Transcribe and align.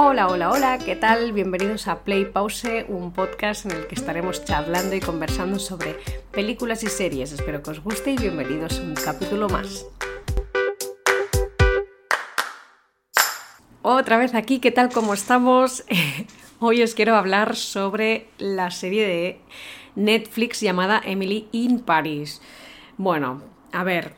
Hola, 0.00 0.28
hola, 0.28 0.50
hola, 0.52 0.78
¿qué 0.78 0.94
tal? 0.94 1.32
Bienvenidos 1.32 1.88
a 1.88 2.04
Play 2.04 2.24
Pause, 2.24 2.86
un 2.86 3.12
podcast 3.12 3.66
en 3.66 3.72
el 3.72 3.88
que 3.88 3.96
estaremos 3.96 4.44
charlando 4.44 4.94
y 4.94 5.00
conversando 5.00 5.58
sobre 5.58 5.96
películas 6.30 6.84
y 6.84 6.86
series. 6.86 7.32
Espero 7.32 7.64
que 7.64 7.72
os 7.72 7.82
guste 7.82 8.12
y 8.12 8.16
bienvenidos 8.16 8.78
a 8.78 8.82
un 8.84 8.94
capítulo 8.94 9.48
más. 9.48 9.86
Otra 13.82 14.18
vez 14.18 14.36
aquí, 14.36 14.60
¿qué 14.60 14.70
tal? 14.70 14.88
¿Cómo 14.88 15.14
estamos? 15.14 15.84
Hoy 16.60 16.84
os 16.84 16.94
quiero 16.94 17.16
hablar 17.16 17.56
sobre 17.56 18.28
la 18.38 18.70
serie 18.70 19.04
de 19.04 19.40
Netflix 19.96 20.60
llamada 20.60 21.02
Emily 21.04 21.48
in 21.50 21.80
Paris. 21.80 22.40
Bueno, 22.98 23.42
a 23.72 23.82
ver, 23.82 24.14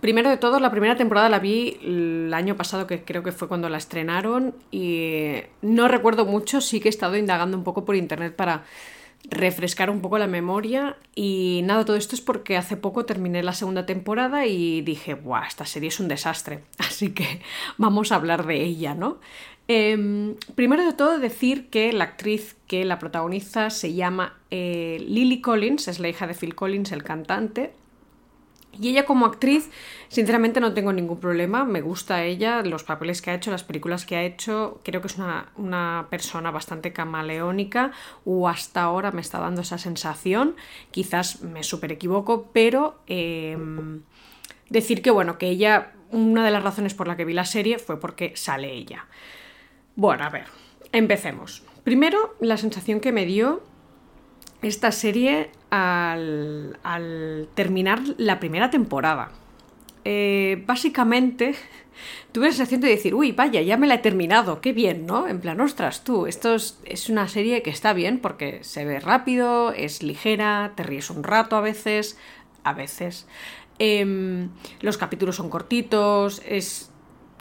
Primero 0.00 0.30
de 0.30 0.38
todo, 0.38 0.60
la 0.60 0.70
primera 0.70 0.96
temporada 0.96 1.28
la 1.28 1.38
vi 1.38 1.78
el 1.82 2.32
año 2.32 2.56
pasado, 2.56 2.86
que 2.86 3.04
creo 3.04 3.22
que 3.22 3.32
fue 3.32 3.48
cuando 3.48 3.68
la 3.68 3.78
estrenaron, 3.78 4.54
y 4.70 5.42
no 5.60 5.88
recuerdo 5.88 6.24
mucho, 6.24 6.60
sí 6.60 6.80
que 6.80 6.88
he 6.88 6.90
estado 6.90 7.16
indagando 7.16 7.56
un 7.56 7.64
poco 7.64 7.84
por 7.84 7.96
internet 7.96 8.34
para 8.34 8.64
refrescar 9.28 9.90
un 9.90 10.00
poco 10.00 10.18
la 10.18 10.26
memoria 10.26 10.96
y 11.14 11.60
nada, 11.64 11.84
todo 11.84 11.96
esto 11.96 12.14
es 12.14 12.22
porque 12.22 12.56
hace 12.56 12.76
poco 12.76 13.04
terminé 13.04 13.42
la 13.42 13.52
segunda 13.52 13.84
temporada 13.84 14.46
y 14.46 14.80
dije, 14.80 15.14
¡buah! 15.14 15.46
Esta 15.46 15.66
serie 15.66 15.88
es 15.88 16.00
un 16.00 16.08
desastre, 16.08 16.60
así 16.78 17.10
que 17.12 17.42
vamos 17.76 18.12
a 18.12 18.16
hablar 18.16 18.46
de 18.46 18.62
ella, 18.62 18.94
¿no? 18.94 19.18
Em, 19.68 20.34
primero 20.54 20.84
de 20.84 20.92
todo 20.94 21.18
decir 21.18 21.68
que 21.68 21.92
la 21.92 22.04
actriz 22.04 22.56
que 22.66 22.84
la 22.84 22.98
protagoniza 22.98 23.70
se 23.70 23.92
llama 23.92 24.38
eh, 24.50 25.04
Lily 25.06 25.40
Collins, 25.40 25.86
es 25.86 26.00
la 26.00 26.08
hija 26.08 26.26
de 26.26 26.34
Phil 26.34 26.54
Collins, 26.54 26.90
el 26.90 27.04
cantante, 27.04 27.72
y 28.78 28.88
ella 28.88 29.04
como 29.04 29.26
actriz, 29.26 29.70
sinceramente 30.08 30.60
no 30.60 30.72
tengo 30.74 30.92
ningún 30.92 31.18
problema, 31.18 31.64
me 31.64 31.80
gusta 31.80 32.24
ella, 32.24 32.62
los 32.62 32.84
papeles 32.84 33.20
que 33.20 33.30
ha 33.30 33.34
hecho, 33.34 33.50
las 33.50 33.64
películas 33.64 34.06
que 34.06 34.16
ha 34.16 34.22
hecho, 34.22 34.80
creo 34.84 35.00
que 35.00 35.08
es 35.08 35.16
una, 35.18 36.06
persona 36.08 36.50
bastante 36.50 36.92
camaleónica 36.92 37.92
o 38.24 38.48
hasta 38.48 38.82
ahora 38.82 39.10
me 39.10 39.20
está 39.20 39.38
dando 39.38 39.62
esa 39.62 39.78
sensación, 39.78 40.56
quizás 40.90 41.42
me 41.42 41.62
súper 41.62 41.92
equivoco, 41.92 42.50
pero 42.52 43.00
em, 43.06 44.02
decir 44.68 45.02
que 45.02 45.10
bueno, 45.10 45.36
que 45.36 45.48
ella, 45.48 45.92
una 46.10 46.44
de 46.44 46.50
las 46.50 46.62
razones 46.62 46.94
por 46.94 47.08
la 47.08 47.16
que 47.16 47.24
vi 47.24 47.34
la 47.34 47.44
serie 47.44 47.78
fue 47.78 47.98
porque 47.98 48.32
sale 48.36 48.72
ella. 48.72 49.06
Bueno, 49.96 50.24
a 50.24 50.30
ver, 50.30 50.46
empecemos. 50.92 51.64
Primero, 51.84 52.36
la 52.40 52.56
sensación 52.56 53.00
que 53.00 53.12
me 53.12 53.26
dio 53.26 53.62
esta 54.62 54.92
serie 54.92 55.50
al, 55.70 57.48
terminar 57.54 58.00
la 58.18 58.40
primera 58.40 58.70
temporada. 58.70 59.30
Eh, 60.04 60.62
básicamente 60.66 61.54
tuve 62.32 62.46
la 62.46 62.52
sensación 62.52 62.80
de 62.80 62.88
decir, 62.88 63.14
uy, 63.14 63.32
vaya, 63.32 63.60
ya 63.62 63.76
me 63.76 63.86
la 63.86 63.94
he 63.94 63.98
terminado, 63.98 64.60
qué 64.60 64.72
bien, 64.72 65.06
¿no? 65.06 65.28
En 65.28 65.40
plan, 65.40 65.60
ostras, 65.60 66.04
tú, 66.04 66.26
esto 66.26 66.54
es, 66.54 67.08
una 67.08 67.28
serie 67.28 67.62
que 67.62 67.70
está 67.70 67.92
bien 67.92 68.18
porque 68.18 68.60
se 68.62 68.84
ve 68.84 69.00
rápido, 69.00 69.72
es 69.72 70.02
ligera, 70.02 70.72
te 70.76 70.82
ríes 70.82 71.10
un 71.10 71.22
rato 71.22 71.56
a 71.56 71.60
veces, 71.60 72.18
a 72.64 72.72
veces. 72.72 73.26
Em, 73.78 74.50
los 74.80 74.98
capítulos 74.98 75.36
son 75.36 75.48
cortitos, 75.48 76.42
es 76.46 76.89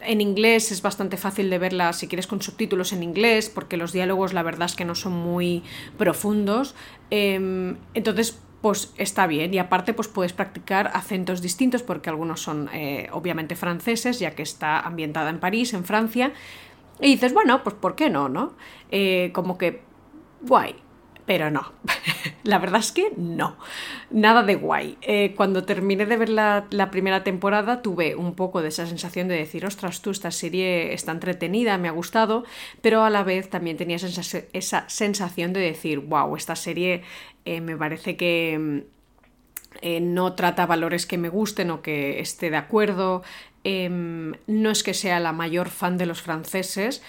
en 0.02 0.22
inglés 0.22 0.72
es 0.72 0.81
bastante 0.81 1.17
fácil 1.17 1.50
de 1.50 1.58
verla 1.58 1.94
si 1.94 2.08
quieres 2.08 2.28
con 2.28 2.42
subtítulos 2.42 2.94
en 2.94 3.03
inglés, 3.03 3.50
porque 3.50 3.78
los 3.78 3.92
diálogos 3.92 4.33
la 4.33 4.44
verdad 4.44 4.66
es 4.66 4.75
que 4.75 4.86
no 4.86 4.95
son 4.95 5.14
muy 5.14 5.64
profundos. 5.97 6.75
Em, 7.09 7.78
entonces, 7.94 8.39
pues 8.61 8.94
está 8.97 9.28
bien. 9.28 9.53
Y 9.53 9.59
aparte, 9.59 9.94
pues 9.94 10.08
puedes 10.08 10.33
practicar 10.33 10.91
acentos 10.94 11.41
distintos, 11.41 11.83
porque 11.83 12.09
algunos 12.09 12.41
son 12.41 12.69
eh, 12.73 13.09
obviamente 13.11 13.56
franceses, 13.56 14.19
ya 14.19 14.36
que 14.36 14.44
está 14.44 14.80
ambientada 14.80 15.30
en 15.30 15.39
París, 15.39 15.73
en 15.73 15.86
Francia. 15.86 16.34
Y 17.02 17.08
dices, 17.08 17.34
bueno, 17.34 17.63
pues 17.63 17.75
¿por 17.75 17.95
qué 17.95 18.09
no? 18.09 18.30
¿No? 18.30 18.53
Eh, 18.91 19.31
como 19.34 19.58
que 19.58 19.81
guay. 20.41 20.75
Pero 21.30 21.52
no, 21.52 21.73
la 22.44 22.57
verdad 22.57 22.79
es 22.79 22.91
que 22.91 23.12
no, 23.16 23.56
nada 24.09 24.41
de 24.41 24.56
guay. 24.56 24.97
Eh, 25.03 25.35
cuando 25.38 25.63
terminé 25.63 26.07
de 26.07 26.17
ver 26.17 26.29
la, 26.29 26.90
primera 26.90 27.23
temporada 27.23 27.84
tuve 27.84 28.16
un 28.16 28.34
poco 28.34 28.63
de 28.63 28.69
esa 28.69 28.88
sensación 28.88 29.28
de 29.28 29.35
decir, 29.35 29.63
ostras, 29.63 30.01
tú, 30.01 30.09
esta 30.09 30.31
serie 30.31 30.91
está 30.91 31.12
entretenida, 31.12 31.78
me 31.78 31.88
ha 31.88 31.91
gustado, 31.91 32.45
pero 32.81 33.03
a 33.03 33.12
la 33.12 33.22
vez 33.22 33.47
también 33.47 33.78
tenía 33.78 33.97
esa, 33.97 34.89
sensación 34.89 35.53
de 35.53 35.59
decir, 35.59 36.00
wow, 36.00 36.35
esta 36.35 36.56
serie 36.56 37.03
eh, 37.45 37.62
me 37.62 37.78
parece 37.78 38.18
que... 38.18 38.57
Mm, 38.59 38.79
eh, 39.81 40.01
no 40.01 40.34
trata 40.34 40.66
valores 40.66 41.06
que 41.06 41.19
me 41.19 41.29
gusten 41.29 41.69
o 41.69 41.84
que 41.84 42.19
esté 42.19 42.50
de 42.50 42.57
acuerdo. 42.57 43.22
Em, 43.63 44.34
no 44.47 44.72
es 44.72 44.81
que 44.81 44.95
sea 44.95 45.19
la 45.19 45.31
mayor 45.31 45.69
fan 45.69 45.95
de 45.95 46.07
los 46.07 46.23
franceses, 46.23 47.03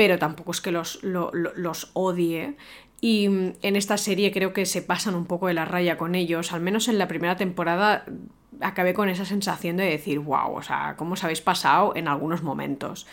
pero 0.00 0.18
tampoco 0.18 0.52
es 0.52 0.62
que 0.62 0.70
los, 0.70 1.02
los 1.02 1.90
odie. 1.92 2.56
Y 3.00 3.28
mm, 3.28 3.52
en 3.62 3.76
esta 3.76 3.96
serie 3.96 4.32
creo 4.32 4.52
que 4.52 4.66
se 4.66 4.82
pasan 4.82 5.14
un 5.14 5.26
poco 5.26 5.46
de 5.46 5.54
la 5.54 5.64
raya 5.64 5.96
con 5.96 6.14
ellos, 6.14 6.52
al 6.52 6.60
menos 6.60 6.88
en 6.88 6.98
la 6.98 7.08
primera 7.08 7.36
temporada 7.36 8.04
acabé 8.60 8.94
con 8.94 9.08
esa 9.08 9.24
sensación 9.24 9.76
de 9.76 9.84
decir, 9.84 10.18
wow, 10.18 10.54
o 10.54 10.62
sea, 10.62 10.94
¿cómo 10.96 11.14
os 11.14 11.24
habéis 11.24 11.40
pasado 11.40 11.94
en 11.96 12.08
algunos 12.08 12.42
momentos? 12.42 13.06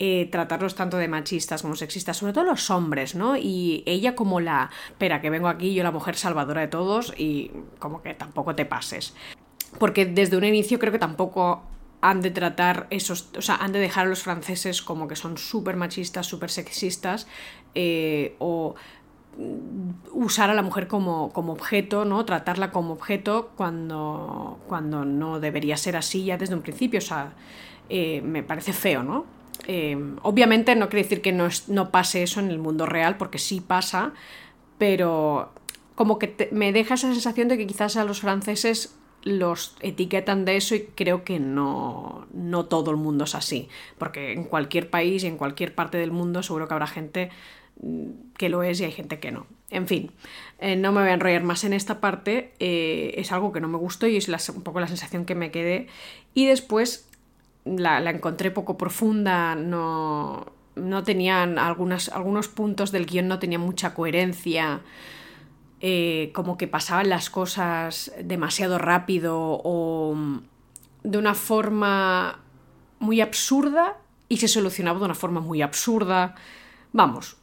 Eh, 0.00 0.28
tratarlos 0.30 0.74
tanto 0.74 0.96
de 0.96 1.08
machistas 1.08 1.62
como 1.62 1.74
sexistas, 1.74 2.16
sobre 2.16 2.32
todo 2.32 2.44
los 2.44 2.70
hombres, 2.70 3.14
¿no? 3.14 3.36
Y 3.36 3.82
ella 3.86 4.14
como 4.14 4.40
la, 4.40 4.70
espera, 4.88 5.20
que 5.20 5.30
vengo 5.30 5.48
aquí, 5.48 5.74
yo 5.74 5.82
la 5.82 5.90
mujer 5.90 6.16
salvadora 6.16 6.60
de 6.60 6.68
todos 6.68 7.12
y 7.16 7.50
como 7.78 8.02
que 8.02 8.14
tampoco 8.14 8.54
te 8.54 8.64
pases. 8.64 9.14
Porque 9.78 10.06
desde 10.06 10.36
un 10.36 10.44
inicio 10.44 10.78
creo 10.78 10.92
que 10.92 10.98
tampoco 10.98 11.62
han 12.00 12.20
de 12.20 12.30
tratar 12.30 12.86
esos, 12.90 13.30
o 13.36 13.42
sea, 13.42 13.56
han 13.56 13.72
de 13.72 13.80
dejar 13.80 14.06
a 14.06 14.08
los 14.08 14.22
franceses 14.22 14.82
como 14.82 15.08
que 15.08 15.16
son 15.16 15.36
súper 15.36 15.74
machistas, 15.74 16.26
súper 16.26 16.50
sexistas, 16.50 17.26
eh, 17.74 18.36
o 18.38 18.76
usar 20.12 20.50
a 20.50 20.54
la 20.54 20.62
mujer 20.62 20.88
como, 20.88 21.26
objeto, 21.26 22.04
¿no? 22.04 22.24
Tratarla 22.24 22.70
como 22.70 22.92
objeto 22.92 23.52
cuando, 23.56 24.58
cuando 24.66 25.04
no 25.04 25.40
debería 25.40 25.76
ser 25.76 25.96
así 25.96 26.24
ya 26.24 26.36
desde 26.36 26.54
un 26.54 26.62
principio. 26.62 26.98
O 26.98 27.02
sea, 27.02 27.32
eh, 27.88 28.20
me 28.22 28.42
parece 28.42 28.72
feo, 28.72 29.02
¿no? 29.02 29.26
Eh, 29.66 29.96
obviamente 30.22 30.74
no 30.76 30.88
quiere 30.88 31.02
decir 31.02 31.20
que 31.20 31.32
no, 31.32 31.48
no, 31.68 31.90
pase 31.90 32.22
eso 32.22 32.40
en 32.40 32.50
el 32.50 32.58
mundo 32.58 32.86
real, 32.86 33.16
porque 33.16 33.38
sí 33.38 33.60
pasa, 33.60 34.12
pero 34.78 35.52
como 35.94 36.18
que 36.18 36.48
me 36.52 36.72
deja 36.72 36.94
esa 36.94 37.12
sensación 37.12 37.48
de 37.48 37.58
que 37.58 37.66
quizás 37.66 37.96
a 37.96 38.04
los 38.04 38.20
franceses 38.20 38.96
los 39.24 39.76
etiquetan 39.80 40.44
de 40.44 40.56
eso 40.56 40.76
y 40.76 40.88
creo 40.94 41.24
que 41.24 41.40
no, 41.40 42.26
no 42.32 42.66
todo 42.66 42.92
el 42.92 42.96
mundo 42.96 43.24
es 43.24 43.34
así, 43.34 43.68
porque 43.98 44.32
en 44.32 44.44
cualquier 44.44 44.90
país 44.90 45.24
y 45.24 45.26
en 45.26 45.36
cualquier 45.36 45.74
parte 45.74 45.98
del 45.98 46.12
mundo 46.12 46.42
seguro 46.42 46.68
que 46.68 46.74
habrá 46.74 46.86
gente 46.86 47.30
que 48.36 48.48
lo 48.48 48.62
es 48.62 48.80
y 48.80 48.84
hay 48.84 48.92
gente 48.92 49.18
que 49.20 49.30
no. 49.30 49.46
En 49.70 49.86
fin, 49.86 50.12
eh, 50.58 50.76
no 50.76 50.92
me 50.92 51.02
voy 51.02 51.10
a 51.10 51.14
enrollar 51.14 51.42
más 51.42 51.64
en 51.64 51.72
esta 51.72 52.00
parte, 52.00 52.54
eh, 52.58 53.14
es 53.16 53.32
algo 53.32 53.52
que 53.52 53.60
no 53.60 53.68
me 53.68 53.76
gustó 53.76 54.06
y 54.06 54.16
es 54.16 54.28
un 54.48 54.62
poco 54.62 54.80
la 54.80 54.88
sensación 54.88 55.24
que 55.24 55.34
me 55.34 55.50
quedé. 55.50 55.88
Y 56.34 56.46
después 56.46 57.08
la, 57.64 57.98
encontré 58.10 58.50
poco 58.50 58.78
profunda, 58.78 59.54
no, 59.54 60.46
no 60.74 61.02
tenían 61.04 61.58
algunos 61.58 62.48
puntos 62.48 62.92
del 62.92 63.06
guion, 63.06 63.28
no 63.28 63.38
tenía 63.38 63.58
mucha 63.58 63.94
coherencia. 63.94 64.80
Eh, 65.80 66.32
como 66.34 66.58
que 66.58 66.66
pasaban 66.66 67.08
las 67.08 67.30
cosas 67.30 68.10
demasiado 68.20 68.78
rápido 68.78 69.36
o 69.62 70.16
de 71.04 71.18
una 71.18 71.34
forma 71.34 72.40
muy 72.98 73.20
absurda 73.20 73.96
y 74.28 74.38
se 74.38 74.48
solucionaba 74.48 74.98
de 74.98 75.04
una 75.04 75.14
forma 75.14 75.40
muy 75.40 75.62
absurda. 75.62 76.34
Vamos, 76.92 77.37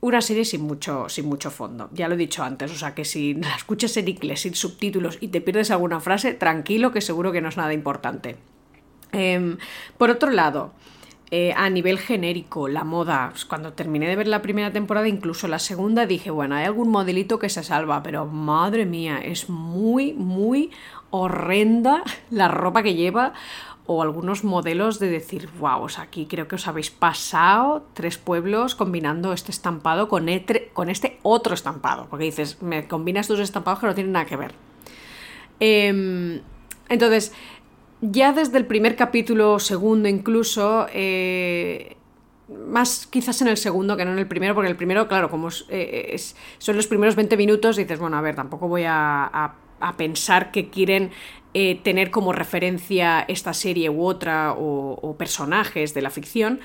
una 0.00 0.22
serie 0.22 0.44
sin 0.44 0.62
mucho, 0.62 1.08
sin 1.08 1.26
mucho 1.26 1.50
fondo. 1.50 1.90
Ya 1.92 2.08
lo 2.08 2.14
he 2.14 2.18
dicho 2.18 2.42
antes, 2.42 2.72
o 2.72 2.74
sea 2.74 2.94
que 2.94 3.04
si 3.04 3.34
la 3.34 3.54
escuchas 3.54 3.96
en 3.96 4.08
inglés 4.08 4.40
sin 4.40 4.54
subtítulos 4.54 5.18
y 5.20 5.28
te 5.28 5.40
pierdes 5.40 5.70
alguna 5.70 6.00
frase, 6.00 6.34
tranquilo 6.34 6.90
que 6.92 7.00
seguro 7.00 7.32
que 7.32 7.40
no 7.40 7.48
es 7.48 7.56
nada 7.56 7.74
importante. 7.74 8.36
Em, 9.12 9.58
por 9.98 10.10
otro 10.10 10.30
lado, 10.30 10.72
eh, 11.32 11.52
a 11.56 11.68
nivel 11.70 11.98
genérico, 11.98 12.66
la 12.66 12.82
moda, 12.82 13.28
pues, 13.30 13.44
cuando 13.44 13.72
terminé 13.72 14.08
de 14.08 14.16
ver 14.16 14.26
la 14.26 14.42
primera 14.42 14.72
temporada, 14.72 15.06
incluso 15.06 15.46
la 15.48 15.58
segunda, 15.58 16.06
dije, 16.06 16.30
bueno, 16.30 16.56
hay 16.56 16.64
algún 16.64 16.88
modelito 16.88 17.38
que 17.38 17.48
se 17.48 17.62
salva, 17.62 18.02
pero 18.02 18.26
madre 18.26 18.86
mía, 18.86 19.20
es 19.22 19.48
muy, 19.48 20.12
muy 20.12 20.70
horrenda 21.10 22.02
la 22.30 22.48
ropa 22.48 22.82
que 22.82 22.94
lleva 22.94 23.32
o 23.92 24.02
algunos 24.02 24.44
modelos 24.44 25.00
de 25.00 25.08
decir, 25.08 25.48
wow, 25.58 25.84
aquí 25.98 26.26
creo 26.26 26.46
que 26.46 26.54
os 26.54 26.68
habéis 26.68 26.92
pasado 26.92 27.82
tres 27.92 28.18
pueblos 28.18 28.76
combinando 28.76 29.32
este 29.32 29.50
estampado 29.50 30.08
con, 30.08 30.28
con 30.72 30.90
este 30.90 31.18
otro 31.24 31.54
estampado, 31.54 32.06
porque 32.08 32.26
dices, 32.26 32.62
me 32.62 32.86
combinas 32.86 33.26
dos 33.26 33.40
estampados 33.40 33.80
que 33.80 33.86
no 33.88 33.94
tienen 33.96 34.12
nada 34.12 34.26
que 34.26 34.36
ver. 34.36 34.52
Em, 35.58 36.40
entonces, 36.88 37.32
ya 38.00 38.32
desde 38.32 38.58
el 38.58 38.66
primer 38.66 38.94
capítulo, 38.94 39.58
segundo 39.58 40.08
incluso, 40.08 40.86
eh, 40.94 41.96
más 42.68 43.08
quizás 43.08 43.42
en 43.42 43.48
el 43.48 43.56
segundo 43.56 43.96
que 43.96 44.04
no 44.04 44.12
en 44.12 44.20
el 44.20 44.28
primero, 44.28 44.54
porque 44.54 44.70
el 44.70 44.76
primero, 44.76 45.08
claro, 45.08 45.30
como 45.30 45.48
eh, 45.68 46.16
son 46.58 46.76
los 46.76 46.86
primeros 46.86 47.16
20 47.16 47.36
minutos, 47.36 47.74
dices, 47.74 47.98
bueno, 47.98 48.16
a 48.16 48.20
ver, 48.20 48.36
tampoco 48.36 48.68
voy 48.68 48.84
a 48.86 49.54
pensar 49.96 50.50
que 50.52 50.70
quieren 50.70 51.10
eh, 51.52 51.80
tener 51.82 52.10
como 52.10 52.32
referencia 52.32 53.24
esta 53.26 53.54
serie 53.54 53.90
u 53.90 54.04
otra 54.04 54.54
o, 54.56 55.16
personajes 55.18 55.94
de 55.94 56.02
la 56.02 56.10
ficción. 56.10 56.60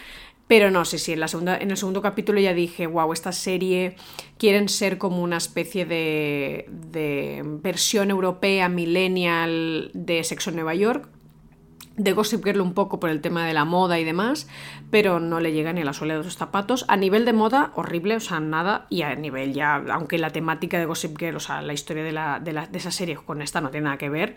Pero 0.48 0.70
no, 0.70 0.86
sí, 0.86 1.00
sí, 1.00 1.14
en, 1.14 1.48
en 1.48 1.72
el 1.72 1.78
segundo 1.78 2.04
capítulo 2.04 2.40
ya 2.40 2.54
dije, 2.54 2.86
wow, 2.86 3.12
esta 3.12 3.32
serie 3.32 3.96
quieren 4.38 4.70
ser 4.70 5.00
como 5.00 5.24
una 5.24 5.38
especie 5.38 5.86
de, 5.86 6.66
de 6.70 7.42
versión 7.44 8.12
europea, 8.12 8.70
millennial 8.70 9.90
de 9.96 10.24
Sexo 10.24 10.52
en 10.52 10.58
Nueva 10.58 10.76
York, 10.76 11.10
de 11.98 12.14
Gossip 12.14 12.44
Girl 12.44 12.62
un 12.62 12.74
poco 12.74 13.00
por 13.00 13.10
el 13.10 13.22
tema 13.22 13.46
de 13.46 13.54
la 13.54 13.66
moda 13.66 14.00
y 14.00 14.04
demás, 14.04 14.48
pero 14.92 15.20
no 15.20 15.40
le 15.40 15.54
llega 15.54 15.74
ni 15.74 15.82
a 15.82 15.86
la 15.86 15.94
suela 15.94 16.18
de 16.18 16.24
los 16.24 16.36
zapatos. 16.36 16.86
A 16.88 16.98
nivel 16.98 17.26
de 17.26 17.34
moda, 17.34 17.72
horrible, 17.76 18.18
o 18.18 18.20
sea, 18.20 18.40
nada. 18.40 18.86
Y 18.90 19.04
a 19.04 19.16
nivel 19.16 19.54
ya, 19.54 19.76
aunque 19.92 20.18
la 20.18 20.32
temática 20.32 20.78
de 20.78 20.86
Gossip 20.86 21.18
Girl, 21.18 21.38
o 21.38 21.40
sea, 21.40 21.62
la 21.62 21.74
historia 21.74 22.04
de, 22.04 22.12
la, 22.12 22.40
de, 22.40 22.54
la, 22.54 22.68
de 22.68 22.78
esa 22.78 22.92
serie 22.92 23.16
con 23.16 23.42
esta 23.42 23.62
no 23.62 23.70
tiene 23.70 23.86
nada 23.86 23.98
que 23.98 24.10
ver, 24.10 24.36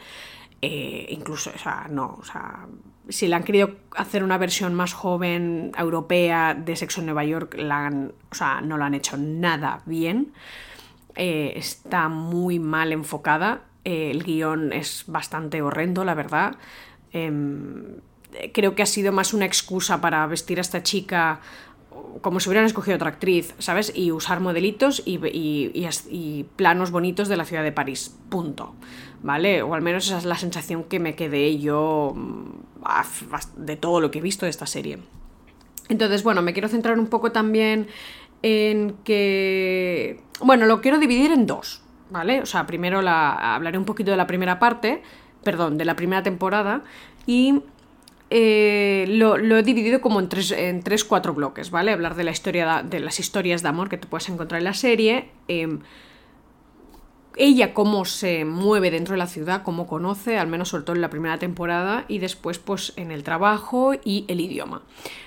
eh, 0.61 1.07
incluso, 1.11 1.51
o 1.55 1.59
sea, 1.59 1.87
no, 1.89 2.17
o 2.19 2.25
sea, 2.25 2.67
si 3.09 3.29
le 3.29 3.37
han 3.37 3.45
querido 3.45 3.77
hacer 3.97 4.25
una 4.25 4.39
versión 4.39 4.75
más 4.75 4.93
joven, 4.93 5.73
europea, 5.79 6.55
de 6.55 6.77
Sexo 6.77 7.01
en 7.01 7.07
Nueva 7.07 7.25
York, 7.25 7.55
la 7.59 7.87
han, 7.87 8.13
o 8.31 8.35
sea, 8.35 8.61
no 8.61 8.77
lo 8.77 8.85
han 8.85 8.95
hecho 8.95 9.17
nada 9.17 9.83
bien. 9.87 10.33
Eh, 11.15 11.55
está 11.57 12.09
muy 12.09 12.59
mal 12.59 12.93
enfocada. 12.93 13.63
Eh, 13.85 14.11
el 14.11 14.23
guion 14.23 14.73
es 14.73 15.05
bastante 15.07 15.63
horrendo, 15.63 16.05
la 16.05 16.15
verdad. 16.15 16.57
Em, 17.13 17.97
creo 18.53 18.75
que 18.75 18.83
ha 18.83 18.87
sido 18.87 19.13
más 19.13 19.33
una 19.33 19.47
excusa 19.47 20.01
para 20.01 20.27
vestir 20.27 20.59
a 20.59 20.61
esta 20.61 20.83
chica 20.83 21.41
como 22.21 22.41
si 22.41 22.49
hubieran 22.49 22.67
escogido 22.67 22.97
otra 22.97 23.09
actriz, 23.09 23.55
¿sabes? 23.59 23.93
Y 23.95 24.13
usar 24.13 24.41
modelitos 24.41 25.03
y, 25.05 25.19
y, 25.23 26.47
planos 26.57 26.91
bonitos 26.91 27.29
de 27.29 27.37
la 27.37 27.45
ciudad 27.45 27.63
de 27.63 27.73
París. 27.73 28.17
Punto. 28.29 28.75
¿Vale? 29.23 29.63
O 29.63 29.75
al 29.75 29.83
menos 29.83 30.07
esa 30.07 30.19
es 30.19 30.25
la 30.25 30.37
sensación 30.37 30.85
que 30.85 31.01
me 31.01 31.17
quedé 31.17 31.59
yo 31.59 32.13
mm, 32.15 33.65
de 33.65 33.77
todo 33.77 34.01
lo 34.01 34.11
que 34.11 34.19
he 34.19 34.23
visto 34.23 34.47
de 34.47 34.51
esta 34.51 34.67
serie. 34.67 34.99
Entonces, 35.89 36.23
bueno, 36.23 36.43
me 36.43 36.53
quiero 36.53 36.69
centrar 36.69 36.99
un 36.99 37.09
poco 37.09 37.33
también 37.33 37.89
en 38.43 38.97
que. 39.05 40.21
Bueno, 40.41 40.67
lo 40.67 40.81
quiero 40.81 40.99
dividir 40.99 41.33
en 41.33 41.47
dos, 41.47 41.83
¿vale? 42.11 42.41
O 42.43 42.47
sea, 42.47 42.67
primero 42.67 43.03
la, 43.03 43.55
hablaré 43.55 43.79
un 43.79 43.85
poquito 43.85 44.11
de 44.11 44.17
la 44.17 44.27
primera 44.27 44.59
parte, 44.59 45.03
perdón, 45.49 45.79
de 45.79 45.87
la 45.87 45.97
primera 45.97 46.23
temporada 46.23 46.83
y 47.25 47.62
eh, 48.29 49.06
lo, 49.09 49.39
he 49.39 49.62
dividido 49.62 50.03
como 50.03 50.21
en 50.21 50.29
tres, 50.29 50.50
en 50.50 50.83
tres, 50.83 51.05
cuatro 51.05 51.33
bloques, 51.33 51.71
¿vale? 51.71 51.91
Hablar 51.91 52.17
de 52.17 52.25
la 52.25 52.33
historia 52.33 52.83
de, 52.83 53.00
las 53.00 53.19
historias 53.19 53.62
de 53.62 53.71
amor 53.71 53.89
que 53.89 53.97
te 53.97 54.06
puedes 54.06 54.29
encontrar 54.29 54.59
en 54.59 54.65
la 54.65 54.75
serie. 54.75 55.31
Em, 55.49 55.79
ella 57.37 57.73
cómo 57.73 58.05
se 58.05 58.45
mueve 58.45 58.91
dentro 58.91 59.15
de 59.15 59.19
la 59.21 59.27
ciudad, 59.27 59.62
cómo 59.62 59.87
conoce, 59.87 60.37
al 60.37 60.49
menos 60.49 60.69
sobre 60.69 60.85
todo 60.85 60.97
en 60.97 61.00
la 61.00 61.09
primera 61.09 61.39
temporada, 61.39 62.05
y 62.09 62.19
después 62.19 62.59
pues 62.59 62.93
en 62.97 63.11
el 63.11 63.23
trabajo 63.23 63.95
y 64.05 64.27
el 64.29 64.43
idioma, 64.43 64.83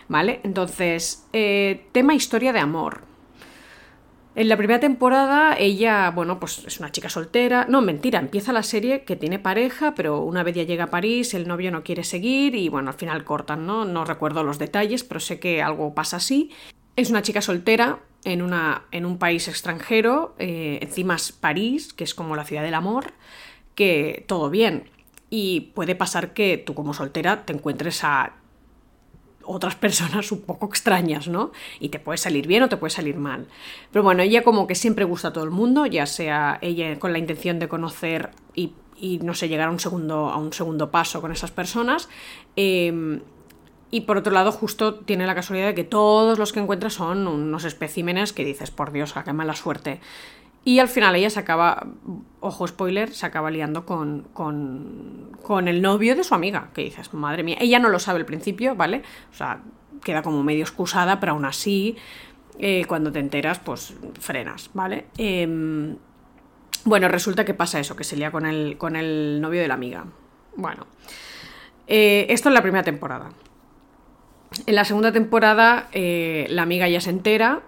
¿vale? 0.08 0.40
Entonces, 0.44 1.26
eh, 1.34 1.88
tema 1.94 2.14
historia 2.14 2.54
de 2.54 2.60
amor. 2.60 3.11
En 4.34 4.48
la 4.48 4.56
primera 4.56 4.80
temporada 4.80 5.58
ella, 5.58 6.10
bueno, 6.12 6.40
pues 6.40 6.64
es 6.66 6.80
una 6.80 6.92
chica 6.92 7.10
soltera. 7.10 7.66
No, 7.68 7.82
mentira, 7.82 8.20
empieza 8.20 8.54
la 8.54 8.64
serie 8.64 9.04
que 9.04 9.18
tiene 9.18 9.40
pareja, 9.40 9.94
pero 9.94 10.22
una 10.22 10.42
vez 10.42 10.56
ya 10.56 10.64
llega 10.64 10.86
a 10.86 10.90
París, 10.90 11.34
el 11.34 11.50
novio 11.50 11.70
no 11.70 11.84
quiere 11.84 12.06
seguir 12.06 12.56
y 12.56 12.70
bueno, 12.70 12.90
al 12.90 12.96
final 12.96 13.26
cortan, 13.26 13.66
¿no? 13.66 13.84
No 13.84 14.06
recuerdo 14.06 14.44
los 14.44 14.58
detalles, 14.58 15.04
pero 15.04 15.20
sé 15.20 15.40
que 15.40 15.62
algo 15.62 15.94
pasa 15.94 16.18
así. 16.18 16.50
Es 16.96 17.10
una 17.10 17.22
chica 17.24 17.42
soltera 17.42 18.00
en, 18.24 18.42
una, 18.42 18.84
en 18.92 19.06
un 19.06 19.18
país 19.18 19.50
extranjero, 19.50 20.34
eh, 20.40 20.80
encima 20.82 21.16
es 21.16 21.34
París, 21.34 21.92
que 21.92 22.06
es 22.06 22.16
como 22.16 22.38
la 22.38 22.46
ciudad 22.46 22.64
del 22.64 22.76
amor, 22.76 23.14
que 23.76 24.24
todo 24.28 24.50
bien. 24.50 24.90
Y 25.30 25.72
puede 25.76 25.96
pasar 25.96 26.34
que 26.34 26.58
tú 26.58 26.74
como 26.74 26.94
soltera 26.94 27.46
te 27.46 27.52
encuentres 27.52 28.04
a 28.06 28.36
otras 29.46 29.76
personas 29.76 30.32
un 30.32 30.42
poco 30.42 30.66
extrañas, 30.66 31.28
¿no? 31.28 31.52
Y 31.80 31.90
te 31.90 32.00
puede 32.00 32.18
salir 32.18 32.48
bien 32.48 32.64
o 32.64 32.70
te 32.70 32.78
puede 32.78 32.92
salir 32.92 33.18
mal. 33.18 33.48
Pero 33.92 34.04
bueno, 34.04 34.24
ella 34.24 34.44
como 34.44 34.68
que 34.68 34.76
siempre 34.76 35.06
gusta 35.06 35.30
a 35.30 35.34
todo 35.34 35.44
el 35.44 35.52
mundo, 35.52 35.86
ya 35.86 36.06
sea 36.06 36.60
ella 36.62 37.00
con 37.00 37.12
la 37.14 37.20
intención 37.20 37.60
de 37.60 37.68
conocer 37.68 38.32
y, 38.56 38.74
no 39.24 39.34
sé, 39.34 39.48
llegar 39.48 39.70
a 39.70 39.72
un 39.72 39.80
segundo, 39.80 40.30
a 40.30 40.38
un 40.38 40.54
segundo 40.54 40.92
paso 40.92 41.22
con 41.22 41.32
esas 41.32 41.52
personas. 41.52 42.08
Em, 42.56 43.22
y 43.90 44.02
por 44.02 44.18
otro 44.18 44.32
lado, 44.32 44.52
justo 44.52 44.96
tiene 44.96 45.26
la 45.26 45.36
casualidad 45.36 45.68
de 45.68 45.76
que 45.76 45.84
todos 45.84 46.40
los 46.40 46.54
que 46.54 46.62
encuentra 46.62 46.90
son 46.90 47.28
unos 47.28 47.66
especímenes 47.66 48.32
que 48.32 48.46
dices, 48.46 48.72
por 48.72 48.92
Dios, 48.92 49.14
qué 49.26 49.34
mala 49.34 49.54
suerte. 49.54 50.00
Y 50.64 50.80
al 50.80 50.88
final 50.88 51.16
ella 51.16 51.30
se 51.30 51.40
acaba, 51.40 51.88
ojo 52.40 52.68
spoiler, 52.68 53.12
se 53.14 53.26
acaba 53.26 53.50
liando 53.50 53.86
con, 53.86 54.28
con, 54.34 55.68
el 55.68 55.82
novio 55.82 56.16
de 56.16 56.24
su 56.24 56.36
amiga, 56.36 56.70
que 56.74 56.84
dices, 56.84 57.14
madre 57.14 57.44
mía, 57.44 57.58
ella 57.60 57.80
no 57.80 57.90
lo 57.90 57.98
sabe 57.98 58.20
al 58.20 58.26
principio, 58.26 58.76
¿vale? 58.76 59.02
O 59.32 59.36
sea, 59.36 59.62
queda 60.04 60.22
como 60.22 60.44
medio 60.44 60.64
excusada, 60.64 61.20
pero 61.20 61.32
aún 61.32 61.46
así, 61.46 61.98
eh, 62.60 62.86
cuando 62.88 63.12
te 63.12 63.20
enteras, 63.20 63.60
pues 63.60 63.96
frenas, 64.20 64.70
¿vale? 64.74 65.08
Em, 65.18 65.98
bueno, 66.86 67.08
resulta 67.08 67.44
que 67.44 67.56
pasa 67.56 67.80
eso, 67.80 67.96
que 67.96 68.04
se 68.04 68.16
lía 68.16 68.32
con 68.32 68.46
el, 68.46 68.78
con 68.78 68.96
el 68.96 69.40
novio 69.42 69.62
de 69.62 69.68
la 69.68 69.74
amiga. 69.74 70.06
Bueno, 70.56 70.86
eh, 71.88 72.28
esto 72.30 72.50
es 72.50 72.54
la 72.54 72.62
primera 72.62 72.84
temporada. 72.84 73.30
En 74.66 74.76
la 74.76 74.86
segunda 74.86 75.12
temporada, 75.12 75.90
eh, 75.92 76.46
la 76.50 76.62
amiga 76.62 76.88
ya 76.88 77.02
se 77.02 77.10
entera 77.10 77.62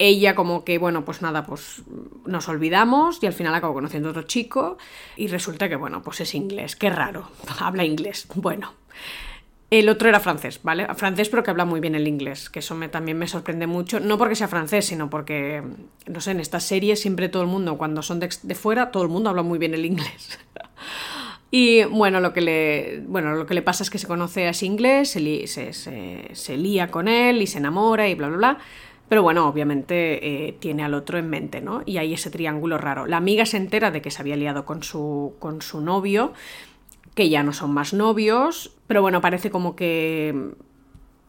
ella 0.00 0.34
como 0.34 0.64
que, 0.64 0.78
bueno, 0.78 1.04
pues 1.04 1.20
nada, 1.20 1.44
pues 1.44 1.82
nos 2.24 2.48
olvidamos 2.48 3.22
y 3.22 3.26
al 3.26 3.34
final 3.34 3.54
acabo 3.54 3.74
conociendo 3.74 4.08
a 4.08 4.12
otro 4.12 4.22
chico 4.22 4.78
y 5.14 5.28
resulta 5.28 5.68
que, 5.68 5.76
bueno, 5.76 6.02
pues 6.02 6.22
es 6.22 6.34
inglés, 6.34 6.74
qué 6.74 6.88
raro, 6.88 7.28
habla 7.60 7.84
inglés, 7.84 8.26
bueno. 8.34 8.72
El 9.68 9.88
otro 9.88 10.08
era 10.08 10.18
francés, 10.18 10.58
¿vale? 10.64 10.88
Francés 10.96 11.28
pero 11.28 11.44
que 11.44 11.50
habla 11.50 11.64
muy 11.64 11.78
bien 11.78 11.94
el 11.94 12.08
inglés, 12.08 12.50
que 12.50 12.58
eso 12.58 12.74
me, 12.74 12.88
también 12.88 13.18
me 13.18 13.28
sorprende 13.28 13.68
mucho, 13.68 14.00
no 14.00 14.18
porque 14.18 14.34
sea 14.34 14.48
francés, 14.48 14.86
sino 14.86 15.10
porque, 15.10 15.62
no 16.06 16.20
sé, 16.20 16.32
en 16.32 16.40
estas 16.40 16.64
series 16.64 17.00
siempre 17.00 17.28
todo 17.28 17.42
el 17.42 17.48
mundo, 17.48 17.78
cuando 17.78 18.02
son 18.02 18.18
de, 18.20 18.54
fuera, 18.54 18.90
todo 18.90 19.04
el 19.04 19.10
mundo 19.10 19.30
habla 19.30 19.42
muy 19.42 19.58
bien 19.58 19.74
el 19.74 19.84
inglés. 19.84 20.38
Y 21.52 21.82
bueno, 21.82 22.20
lo 22.20 22.32
que 22.32 22.40
le, 22.42 23.02
bueno, 23.08 23.34
lo 23.34 23.44
que 23.44 23.54
le 23.54 23.62
pasa 23.62 23.82
es 23.82 23.90
que 23.90 23.98
se 23.98 24.06
conoce 24.06 24.46
a 24.46 24.50
ese 24.50 24.66
inglés, 24.66 25.10
se, 25.10 25.48
se, 25.48 26.30
se 26.32 26.56
lía 26.56 26.92
con 26.92 27.08
él 27.08 27.42
y 27.42 27.48
se 27.48 27.58
enamora 27.58 28.08
y 28.08 28.14
bla, 28.14 28.28
bla, 28.28 28.36
bla. 28.36 28.58
Pero 29.10 29.24
bueno, 29.24 29.48
obviamente 29.48 30.46
eh, 30.46 30.52
tiene 30.52 30.84
al 30.84 30.94
otro 30.94 31.18
en 31.18 31.28
mente, 31.28 31.60
¿no? 31.60 31.82
Y 31.84 31.98
hay 31.98 32.14
ese 32.14 32.30
triángulo 32.30 32.78
raro. 32.78 33.06
La 33.06 33.16
amiga 33.16 33.44
se 33.44 33.56
entera 33.56 33.90
de 33.90 34.00
que 34.00 34.12
se 34.12 34.22
había 34.22 34.36
liado 34.36 34.64
con 34.64 34.84
su, 34.84 35.34
con 35.40 35.62
su 35.62 35.80
novio, 35.80 36.32
que 37.16 37.28
ya 37.28 37.42
no 37.42 37.52
son 37.52 37.72
más 37.72 37.92
novios, 37.92 38.72
pero 38.86 39.02
bueno, 39.02 39.20
parece 39.20 39.50
como 39.50 39.74
que 39.74 40.52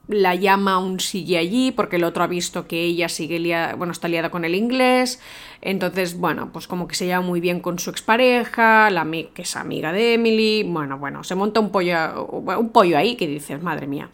la 0.07 0.35
llama 0.35 0.73
aún 0.73 0.99
sigue 0.99 1.39
allí 1.39 1.71
porque 1.71 1.95
el 1.95 2.03
otro 2.03 2.23
ha 2.23 2.27
visto 2.27 2.67
que 2.67 2.83
ella 2.83 3.09
sigue 3.09 3.39
liada, 3.39 3.73
bueno, 3.73 3.93
está 3.93 4.07
liada 4.07 4.29
con 4.29 4.45
el 4.45 4.53
inglés, 4.53 5.19
entonces, 5.61 6.19
bueno, 6.19 6.51
pues 6.53 6.67
como 6.67 6.87
que 6.87 6.93
se 6.93 7.07
lleva 7.07 7.21
muy 7.21 7.41
bien 7.41 7.61
con 7.61 7.79
su 7.79 7.89
expareja, 7.89 8.91
la 8.91 9.09
que 9.33 9.41
es 9.41 9.55
amiga 9.55 9.91
de 9.91 10.13
Emily, 10.13 10.61
bueno, 10.69 10.99
bueno, 10.99 11.23
se 11.23 11.33
monta 11.33 11.59
un 11.59 11.71
pollo, 11.71 12.27
un 12.27 12.69
pollo 12.69 12.95
ahí 12.95 13.15
que 13.15 13.25
dices, 13.25 13.59
madre 13.59 13.87
mía. 13.87 14.11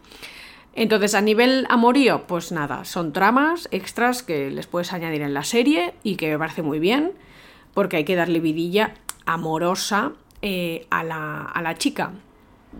Entonces, 0.80 1.16
a 1.16 1.20
nivel 1.20 1.66
amorío, 1.70 2.28
pues 2.28 2.52
nada, 2.52 2.84
son 2.84 3.12
tramas 3.12 3.66
extras 3.72 4.22
que 4.22 4.48
les 4.48 4.68
puedes 4.68 4.92
añadir 4.92 5.22
en 5.22 5.34
la 5.34 5.42
serie 5.42 5.94
y 6.04 6.14
que 6.14 6.30
me 6.30 6.38
parece 6.38 6.62
muy 6.62 6.78
bien, 6.78 7.14
porque 7.74 7.96
hay 7.96 8.04
que 8.04 8.14
darle 8.14 8.38
vidilla 8.38 8.94
amorosa 9.26 10.12
eh, 10.40 10.86
a, 10.90 11.02
la, 11.02 11.42
a 11.42 11.62
la 11.62 11.74
chica. 11.74 12.12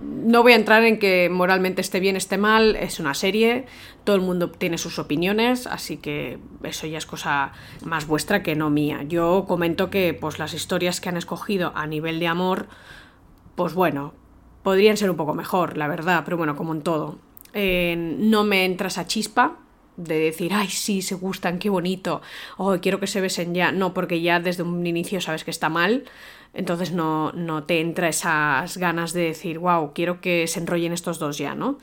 No 0.01 0.45
voy 0.45 0.53
a 0.53 0.55
entrar 0.55 0.85
en 0.85 1.01
que 1.01 1.29
moralmente 1.29 1.81
esté 1.81 1.99
bien, 1.99 2.15
esté 2.15 2.39
mal, 2.39 2.77
es 2.77 3.01
una 3.01 3.15
serie, 3.15 3.67
todo 4.05 4.15
el 4.15 4.23
mundo 4.23 4.53
tiene 4.53 4.79
sus 4.79 5.01
opiniones, 5.01 5.67
así 5.67 5.97
que 5.97 6.39
eso 6.63 6.87
ya 6.87 6.99
es 6.99 7.07
cosa 7.07 7.51
más 7.85 8.07
vuestra 8.07 8.45
que 8.45 8.55
no 8.55 8.71
mía. 8.71 9.03
Yo 9.09 9.45
comento 9.49 9.91
que 9.91 10.15
pues 10.15 10.39
las 10.39 10.55
historias 10.55 11.01
que 11.01 11.09
han 11.09 11.17
escogido 11.17 11.73
a 11.75 11.89
nivel 11.89 12.21
de 12.21 12.29
amor, 12.29 12.69
pues 13.57 13.75
bueno, 13.75 14.15
podrían 14.63 14.97
ser 14.97 15.11
un 15.11 15.17
poco 15.17 15.35
mejor, 15.35 15.77
la 15.77 15.89
verdad, 15.89 16.23
pero 16.25 16.37
bueno, 16.37 16.55
como 16.55 16.73
en 16.75 16.83
todo. 16.83 17.19
Eh, 17.55 17.97
no 17.97 18.45
me 18.45 18.65
entra 18.65 18.89
esa 18.89 19.07
chispa 19.07 19.59
de 19.97 20.19
decir, 20.19 20.53
ay, 20.55 20.69
sí, 20.69 21.03
se 21.03 21.17
gustan, 21.17 21.59
qué 21.59 21.71
bonito, 21.71 22.23
oh, 22.57 22.77
quiero 22.81 23.01
que 23.01 23.07
se 23.07 23.21
besen 23.21 23.55
ya. 23.55 23.73
No, 23.73 23.95
porque 23.95 24.21
ya 24.21 24.39
desde 24.41 24.63
un 24.63 24.87
inicio 24.87 25.21
sabes 25.21 25.45
que 25.45 25.51
está 25.51 25.69
mal, 25.69 26.05
entonces 26.55 26.93
no, 26.93 27.33
no 27.33 27.65
te 27.65 27.81
entra 27.81 28.09
esas 28.09 28.77
ganas 28.79 29.13
de 29.13 29.23
decir, 29.23 29.59
wow, 29.59 29.93
quiero 29.95 30.21
que 30.21 30.47
se 30.47 30.61
enrollen 30.61 30.93
estos 30.93 31.19
dos 31.19 31.37
ya, 31.39 31.55
¿no? 31.55 31.79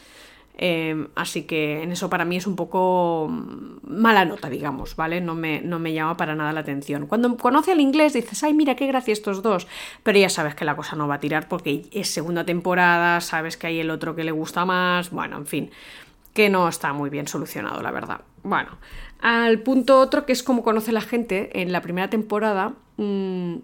Em, 0.58 1.10
así 1.16 1.44
que 1.44 1.84
en 1.84 1.92
eso 1.92 2.10
para 2.10 2.24
mí 2.24 2.38
es 2.38 2.48
un 2.48 2.56
poco 2.56 3.28
mala 3.30 4.24
nota, 4.24 4.50
digamos, 4.50 4.96
¿vale? 4.96 5.20
No 5.20 5.36
me, 5.36 5.60
no 5.62 5.80
me 5.80 5.92
llama 5.92 6.16
para 6.16 6.34
nada 6.34 6.54
la 6.54 6.62
atención. 6.62 7.08
Cuando 7.08 7.36
conoce 7.36 7.74
al 7.74 7.82
inglés 7.82 8.14
dices, 8.14 8.42
ay, 8.44 8.54
mira 8.54 8.76
qué 8.76 8.88
gracia 8.88 9.12
estos 9.12 9.42
dos, 9.42 9.68
pero 10.04 10.18
ya 10.18 10.30
sabes 10.30 10.56
que 10.56 10.64
la 10.64 10.76
cosa 10.76 10.96
no 10.96 11.08
va 11.08 11.16
a 11.16 11.20
tirar 11.20 11.50
porque 11.50 11.86
es 11.92 12.10
segunda 12.10 12.46
temporada, 12.46 13.20
sabes 13.20 13.58
que 13.58 13.68
hay 13.68 13.80
el 13.80 13.90
otro 13.90 14.16
que 14.16 14.24
le 14.24 14.32
gusta 14.32 14.64
más, 14.64 15.10
bueno, 15.10 15.38
en 15.38 15.46
fin, 15.46 15.72
que 16.34 16.50
no 16.50 16.70
está 16.70 16.94
muy 16.94 17.10
bien 17.10 17.28
solucionado, 17.28 17.82
la 17.82 17.92
verdad. 17.92 18.22
Bueno, 18.44 18.78
al 19.20 19.60
punto 19.60 20.00
otro 20.00 20.26
que 20.26 20.32
es 20.32 20.42
como 20.42 20.64
conoce 20.64 20.94
la 20.94 21.02
gente 21.02 21.62
en 21.62 21.74
la 21.74 21.82
primera 21.82 22.10
temporada, 22.10 22.74
mm, 22.96 23.56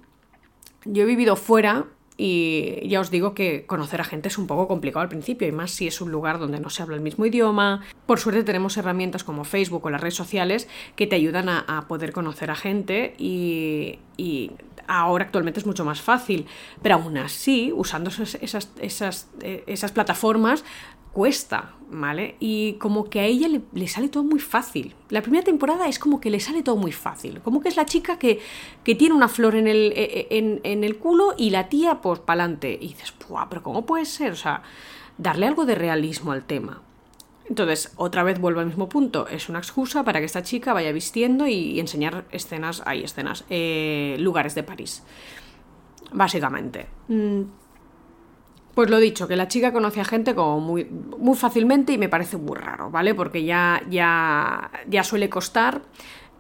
yo 0.86 1.04
he 1.04 1.06
vivido 1.06 1.38
fuera 1.38 1.86
y 2.24 2.88
ya 2.88 3.00
os 3.00 3.10
digo 3.10 3.34
que 3.34 3.66
conocer 3.66 4.00
a 4.00 4.04
gente 4.04 4.28
es 4.28 4.38
un 4.38 4.46
poco 4.46 4.68
complicado 4.68 5.02
al 5.02 5.10
principio, 5.10 5.48
y 5.48 5.52
más 5.52 5.72
si 5.72 5.88
es 5.88 6.02
un 6.02 6.12
lugar 6.12 6.38
donde 6.38 6.60
no 6.60 6.70
se 6.70 6.84
habla 6.84 6.96
el 6.96 7.02
mismo 7.02 7.26
idioma. 7.26 7.82
Por 8.06 8.20
suerte 8.20 8.44
tenemos 8.44 8.78
herramientas 8.78 9.24
como 9.24 9.44
Facebook 9.44 9.84
o 9.84 9.90
las 9.90 10.00
redes 10.00 10.14
sociales 10.14 10.68
que 10.96 11.08
te 11.08 11.16
ayudan 11.16 11.50
a, 11.50 11.86
poder 11.88 12.14
conocer 12.14 12.52
a 12.52 12.56
gente 12.56 13.16
y, 13.18 13.98
ahora 14.86 15.26
actualmente 15.26 15.62
es 15.62 15.66
mucho 15.66 15.84
más 15.84 16.00
fácil. 16.04 16.46
Pero 16.84 16.94
aún 16.94 17.18
así, 17.18 17.74
usando 17.76 18.12
esas, 18.12 18.70
esas, 18.80 19.28
eh, 19.42 19.64
esas 19.66 19.92
plataformas, 19.92 20.64
cuesta, 21.14 21.74
¿vale? 21.90 22.36
Y 22.40 22.74
como 22.74 23.10
que 23.10 23.20
a 23.20 23.26
ella 23.26 23.48
le, 23.48 23.88
sale 23.88 24.10
todo 24.10 24.24
muy 24.24 24.40
fácil. 24.40 24.96
La 25.10 25.22
primera 25.22 25.44
temporada 25.44 25.88
es 25.88 26.00
como 26.00 26.22
que 26.22 26.30
le 26.30 26.40
sale 26.40 26.64
todo 26.64 26.78
muy 26.78 26.92
fácil. 26.92 27.42
Como 27.42 27.62
que 27.62 27.70
es 27.70 27.76
la 27.76 27.86
chica 27.86 28.18
que, 28.18 28.40
que 28.84 28.96
tiene 28.96 29.14
una 29.16 29.28
flor 29.28 29.56
en 29.56 29.68
el, 29.68 29.92
e, 29.96 30.28
e, 30.30 30.60
en, 30.64 30.84
el 30.84 30.98
culo 30.98 31.34
y 31.38 31.50
la 31.50 31.70
tía, 31.70 32.02
pues, 32.02 32.20
pa'lante. 32.20 32.78
Y 32.80 32.90
dices, 32.90 33.14
¡buah! 33.28 33.50
¿Pero 33.50 33.64
cómo 33.64 33.86
puede 33.86 34.06
ser? 34.06 34.32
O 34.32 34.38
sea, 34.38 34.64
darle 35.18 35.48
algo 35.48 35.66
de 35.66 35.76
realismo 35.76 36.32
al 36.32 36.46
tema. 36.46 36.82
Entonces, 37.50 37.92
otra 37.98 38.24
vez 38.24 38.40
vuelvo 38.40 38.62
al 38.62 38.68
mismo 38.68 38.88
punto. 38.88 39.28
Es 39.28 39.50
una 39.50 39.60
excusa 39.60 40.06
para 40.06 40.20
que 40.20 40.26
esta 40.26 40.44
chica 40.44 40.72
vaya 40.72 40.94
vistiendo 40.94 41.48
y, 41.48 41.80
enseñar 41.82 42.26
escenas, 42.32 42.82
hay 42.86 43.04
escenas, 43.04 43.44
eh, 43.50 44.16
lugares 44.20 44.56
de 44.56 44.64
París. 44.64 45.04
Básicamente. 46.14 46.88
Mm, 47.10 47.42
pues 48.74 48.90
lo 48.90 49.00
dicho, 49.00 49.28
que 49.28 49.36
la 49.36 49.48
chica 49.48 49.74
conoce 49.74 50.02
a 50.02 50.06
gente 50.06 50.34
como 50.34 50.60
muy, 50.60 50.86
muy 50.86 51.36
fácilmente 51.36 51.94
y 51.94 51.98
me 51.98 52.10
parece 52.10 52.38
muy 52.38 52.58
raro, 52.58 52.90
¿vale? 52.90 53.14
Porque 53.14 53.44
ya, 53.44 53.82
ya, 53.90 54.72
ya 54.88 55.04
suele 55.04 55.30
costar. 55.30 55.82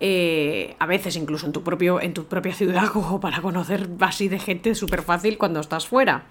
Eh, 0.04 0.76
a 0.80 0.88
veces 0.88 1.16
incluso 1.16 1.46
en 1.46 1.52
tu, 1.52 1.62
propio, 1.62 2.02
en 2.02 2.16
tu 2.16 2.26
propia 2.26 2.56
ciudad 2.56 2.90
para 3.22 3.40
conocer 3.40 3.88
así 4.00 4.30
de 4.30 4.40
gente 4.40 4.74
súper 4.74 5.04
fácil 5.04 5.38
cuando 5.38 5.60
estás 5.60 5.88
fuera. 5.88 6.26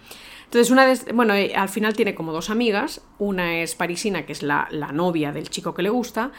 Entonces, 0.45 0.73
una 0.73 0.85
de, 0.85 1.13
bueno, 1.13 1.35
eh, 1.35 1.53
al 1.55 1.69
final 1.69 1.95
tiene 1.95 2.17
como 2.17 2.33
dos 2.33 2.51
amigas, 2.51 3.03
una 3.19 3.61
es 3.61 3.77
parisina, 3.77 4.27
que 4.27 4.33
es 4.33 4.43
la, 4.43 4.69
novia 4.93 5.31
del 5.31 5.49
chico 5.49 5.75
que 5.75 5.83
le 5.83 5.91
gusta, 5.91 6.33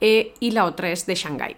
eh, 0.00 0.34
y 0.38 0.52
la 0.52 0.66
otra 0.66 0.90
es 0.92 1.06
de 1.06 1.16
Shanghái. 1.16 1.56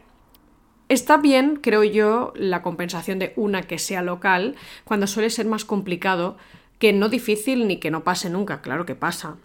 Está 0.89 1.19
bien, 1.19 1.57
creo 1.57 1.85
yo, 1.85 2.33
la 2.35 2.63
compensación 2.63 3.19
de 3.19 3.35
una 3.37 3.61
que 3.61 3.79
sea 3.79 4.01
local, 4.01 4.57
cuando 4.85 5.07
suele 5.07 5.29
ser 5.29 5.45
más 5.45 5.67
complicado 5.67 6.39
que 6.79 6.93
no 6.93 7.09
difícil 7.09 7.67
ni 7.67 7.79
que 7.79 7.91
no 7.91 8.05
pase 8.05 8.31
nunca, 8.31 8.63
claro 8.63 8.87
que 8.87 8.95
pasa. 8.95 9.37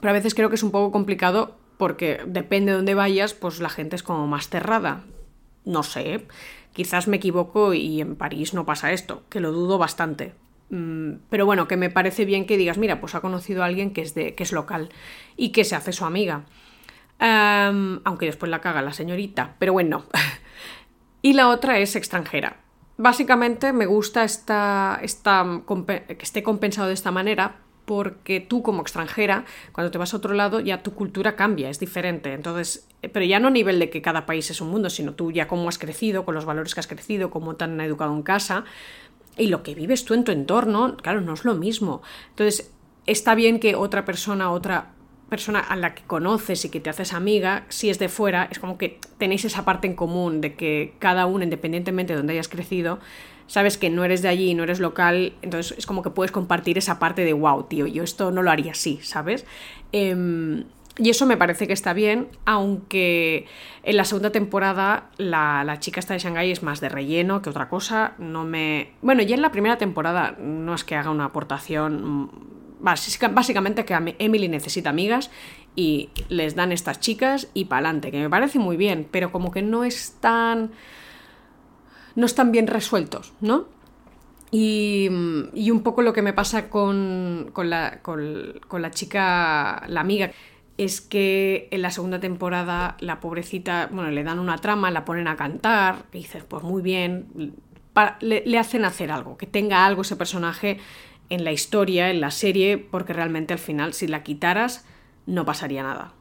Pero 0.00 0.10
a 0.10 0.12
veces 0.14 0.34
creo 0.34 0.48
que 0.48 0.54
es 0.54 0.62
un 0.62 0.70
poco 0.70 0.92
complicado 0.92 1.56
porque 1.76 2.20
depende 2.26 2.72
de 2.72 2.76
dónde 2.76 2.94
vayas, 2.94 3.34
pues 3.34 3.60
la 3.60 3.68
gente 3.68 3.96
es 3.96 4.02
como 4.02 4.26
más 4.26 4.48
cerrada. 4.48 5.04
No 5.64 5.82
sé, 5.82 6.26
quizás 6.72 7.08
me 7.08 7.16
equivoco 7.16 7.74
y 7.74 8.00
en 8.00 8.16
París 8.16 8.54
no 8.54 8.64
pasa 8.64 8.92
esto, 8.92 9.24
que 9.28 9.40
lo 9.40 9.52
dudo 9.52 9.78
bastante. 9.78 10.34
Mm, 10.70 11.14
pero 11.28 11.44
bueno, 11.44 11.68
que 11.68 11.76
me 11.76 11.90
parece 11.90 12.24
bien 12.24 12.46
que 12.46 12.56
digas, 12.56 12.78
mira, 12.78 13.00
pues 13.00 13.14
ha 13.14 13.20
conocido 13.20 13.62
a 13.62 13.66
alguien 13.66 13.92
que 13.92 14.02
es, 14.02 14.14
de, 14.14 14.34
que 14.34 14.42
es 14.44 14.52
local 14.52 14.88
y 15.36 15.50
que 15.50 15.64
se 15.64 15.76
hace 15.76 15.92
su 15.92 16.04
amiga. 16.04 16.44
aunque 17.18 18.26
después 18.26 18.50
la 18.50 18.60
caga 18.60 18.82
la 18.82 18.92
señorita, 18.92 19.56
pero 19.58 19.72
bueno. 19.72 20.04
y 21.22 21.34
la 21.34 21.48
otra 21.48 21.78
es 21.78 21.94
extranjera 21.96 22.62
básicamente 22.96 23.72
me 23.72 23.86
gusta 23.86 24.24
esta, 24.24 24.98
esta, 25.02 25.44
que 25.86 26.16
esté 26.20 26.42
compensado 26.42 26.88
de 26.88 26.94
esta 26.94 27.10
manera 27.10 27.56
porque 27.84 28.40
tú 28.40 28.62
como 28.62 28.82
extranjera, 28.82 29.44
cuando 29.72 29.90
te 29.90 29.98
vas 29.98 30.14
a 30.14 30.16
otro 30.16 30.34
lado, 30.34 30.60
ya 30.60 30.82
tu 30.82 30.94
cultura 30.94 31.34
cambia, 31.34 31.68
es 31.68 31.80
diferente. 31.80 32.32
Entonces, 32.32 32.86
eh, 33.02 33.08
pero 33.08 33.24
ya 33.24 33.40
no 33.40 33.48
a 33.48 33.50
nivel 33.50 33.78
de 33.78 33.90
que 33.90 34.02
cada 34.02 34.24
país 34.24 34.50
es 34.50 34.60
un 34.60 34.70
mundo, 34.70 34.88
sino 34.88 35.14
tú 35.14 35.32
ya 35.32 35.48
cómo 35.48 35.68
has 35.68 35.78
crecido, 35.78 36.24
con 36.24 36.34
los 36.34 36.44
valores 36.44 36.74
que 36.74 36.80
has 36.80 36.86
crecido, 36.86 37.30
cómo 37.30 37.56
te 37.56 37.64
han 37.64 37.80
educado 37.80 38.14
en 38.14 38.22
casa 38.22 38.64
y 39.36 39.48
lo 39.48 39.62
que 39.62 39.74
vives 39.74 40.04
tú 40.04 40.14
en 40.14 40.24
tu 40.24 40.32
entorno, 40.32 40.96
claro, 40.96 41.20
no 41.20 41.34
es 41.34 41.44
lo 41.44 41.54
mismo. 41.54 42.02
Entonces, 42.30 42.70
está 43.06 43.34
bien 43.34 43.58
que 43.58 43.74
otra 43.74 44.04
persona, 44.04 44.50
otra 44.50 44.92
persona 45.32 45.60
a 45.60 45.76
la 45.76 45.94
que 45.94 46.02
conoces 46.02 46.62
y 46.66 46.68
que 46.68 46.78
te 46.78 46.90
haces 46.90 47.14
amiga, 47.14 47.64
si 47.70 47.88
es 47.88 47.98
de 47.98 48.10
fuera, 48.10 48.48
es 48.50 48.58
como 48.58 48.76
que 48.76 48.98
tenéis 49.16 49.46
esa 49.46 49.64
parte 49.64 49.86
en 49.86 49.94
común 49.94 50.42
de 50.42 50.52
que 50.56 50.92
cada 50.98 51.24
uno, 51.24 51.42
independientemente 51.42 52.12
de 52.12 52.18
donde 52.18 52.34
hayas 52.34 52.48
crecido, 52.48 52.98
sabes 53.46 53.78
que 53.78 53.88
no 53.88 54.04
eres 54.04 54.20
de 54.20 54.28
allí, 54.28 54.52
no 54.52 54.62
eres 54.62 54.78
local, 54.78 55.32
entonces 55.40 55.74
es 55.78 55.86
como 55.86 56.02
que 56.02 56.10
puedes 56.10 56.32
compartir 56.32 56.76
esa 56.76 56.98
parte 56.98 57.24
de 57.24 57.32
wow, 57.32 57.62
tío, 57.62 57.86
yo 57.86 58.02
esto 58.02 58.30
no 58.30 58.42
lo 58.42 58.50
haría 58.50 58.72
así, 58.72 58.98
¿sabes? 59.02 59.46
Em, 59.92 60.64
y 60.98 61.08
eso 61.08 61.24
me 61.24 61.38
parece 61.38 61.66
que 61.66 61.72
está 61.72 61.94
bien, 61.94 62.28
aunque 62.44 63.46
en 63.84 63.96
la 63.96 64.04
segunda 64.04 64.32
temporada 64.32 65.08
la, 65.16 65.64
la, 65.64 65.78
chica 65.78 65.98
esta 65.98 66.12
de 66.12 66.20
Shanghai 66.20 66.50
es 66.50 66.62
más 66.62 66.82
de 66.82 66.90
relleno 66.90 67.40
que 67.40 67.48
otra 67.48 67.70
cosa. 67.70 68.12
No 68.18 68.44
me. 68.44 68.90
Bueno, 69.00 69.22
ya 69.22 69.34
en 69.34 69.40
la 69.40 69.50
primera 69.50 69.78
temporada 69.78 70.36
no 70.38 70.74
es 70.74 70.84
que 70.84 70.94
haga 70.94 71.08
una 71.08 71.24
aportación 71.24 72.51
básicamente 72.82 73.84
que 73.84 74.14
Emily 74.18 74.48
necesita 74.48 74.90
amigas 74.90 75.30
y 75.74 76.10
les 76.28 76.54
dan 76.54 76.72
estas 76.72 77.00
chicas 77.00 77.48
y 77.54 77.66
pa'lante, 77.66 78.10
que 78.10 78.18
me 78.18 78.28
parece 78.28 78.58
muy 78.58 78.76
bien, 78.76 79.08
pero 79.10 79.32
como 79.32 79.50
que 79.50 79.62
no 79.62 79.84
están. 79.84 80.72
no 82.14 82.26
están 82.26 82.52
bien 82.52 82.66
resueltos, 82.66 83.32
¿no? 83.40 83.66
Y, 84.50 85.08
y 85.54 85.70
un 85.70 85.82
poco 85.82 86.02
lo 86.02 86.12
que 86.12 86.20
me 86.20 86.34
pasa 86.34 86.68
con, 86.68 87.50
con, 87.54 87.70
la, 87.70 88.02
con, 88.02 88.60
la 88.70 88.90
chica, 88.90 89.82
la 89.88 90.02
amiga, 90.02 90.30
es 90.76 91.00
que 91.00 91.68
en 91.70 91.80
la 91.80 91.90
segunda 91.90 92.20
temporada 92.20 92.98
la 93.00 93.18
pobrecita, 93.20 93.88
bueno, 93.90 94.10
le 94.10 94.22
dan 94.24 94.38
una 94.38 94.58
trama, 94.58 94.90
la 94.90 95.06
ponen 95.06 95.26
a 95.26 95.36
cantar, 95.36 96.04
y 96.12 96.18
dices, 96.18 96.44
pues 96.44 96.62
muy 96.64 96.82
bien, 96.82 97.54
le, 98.20 98.58
hacen 98.58 98.84
hacer 98.84 99.10
algo, 99.10 99.38
que 99.38 99.46
tenga 99.46 99.86
algo 99.86 100.02
ese 100.02 100.16
personaje 100.16 100.78
en 101.28 101.44
la 101.44 101.52
historia, 101.52 102.10
en 102.10 102.20
la 102.20 102.30
serie, 102.30 102.78
porque 102.78 103.12
realmente 103.12 103.52
al 103.52 103.58
final 103.58 103.94
si 103.94 104.06
la 104.06 104.22
quitaras 104.22 104.84
no 105.26 105.44
pasaría 105.44 105.82
nada. 105.82 106.12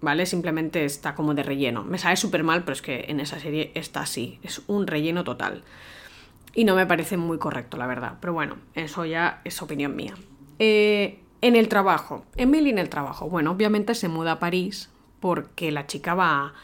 ¿Vale? 0.00 0.26
Simplemente 0.26 0.84
está 0.84 1.16
como 1.16 1.34
de 1.34 1.42
relleno. 1.42 1.82
Me 1.82 1.98
sabe 1.98 2.16
súper 2.16 2.44
mal, 2.44 2.62
pero 2.62 2.74
es 2.74 2.82
que 2.82 3.06
en 3.08 3.18
esa 3.18 3.40
serie 3.40 3.72
está 3.74 4.02
así. 4.02 4.38
Es 4.44 4.62
un 4.68 4.86
relleno 4.86 5.24
total. 5.24 5.64
Y 6.54 6.64
no 6.64 6.76
me 6.76 6.86
parece 6.86 7.16
muy 7.16 7.38
correcto, 7.38 7.76
la 7.76 7.88
verdad. 7.88 8.14
Pero 8.20 8.32
bueno, 8.32 8.58
eso 8.74 9.04
ya 9.04 9.40
es 9.44 9.60
opinión 9.60 9.96
mía. 9.96 10.14
Eh, 10.60 11.20
en 11.40 11.56
el 11.56 11.68
trabajo. 11.68 12.24
Emily 12.36 12.70
en 12.70 12.78
el 12.78 12.88
trabajo. 12.88 13.28
Bueno, 13.28 13.50
obviamente 13.50 13.94
se 13.94 14.08
muda 14.08 14.32
a 14.32 14.38
París 14.38 14.90
porque 15.20 15.72
la 15.72 15.86
chica 15.86 16.14
va, 16.14 16.54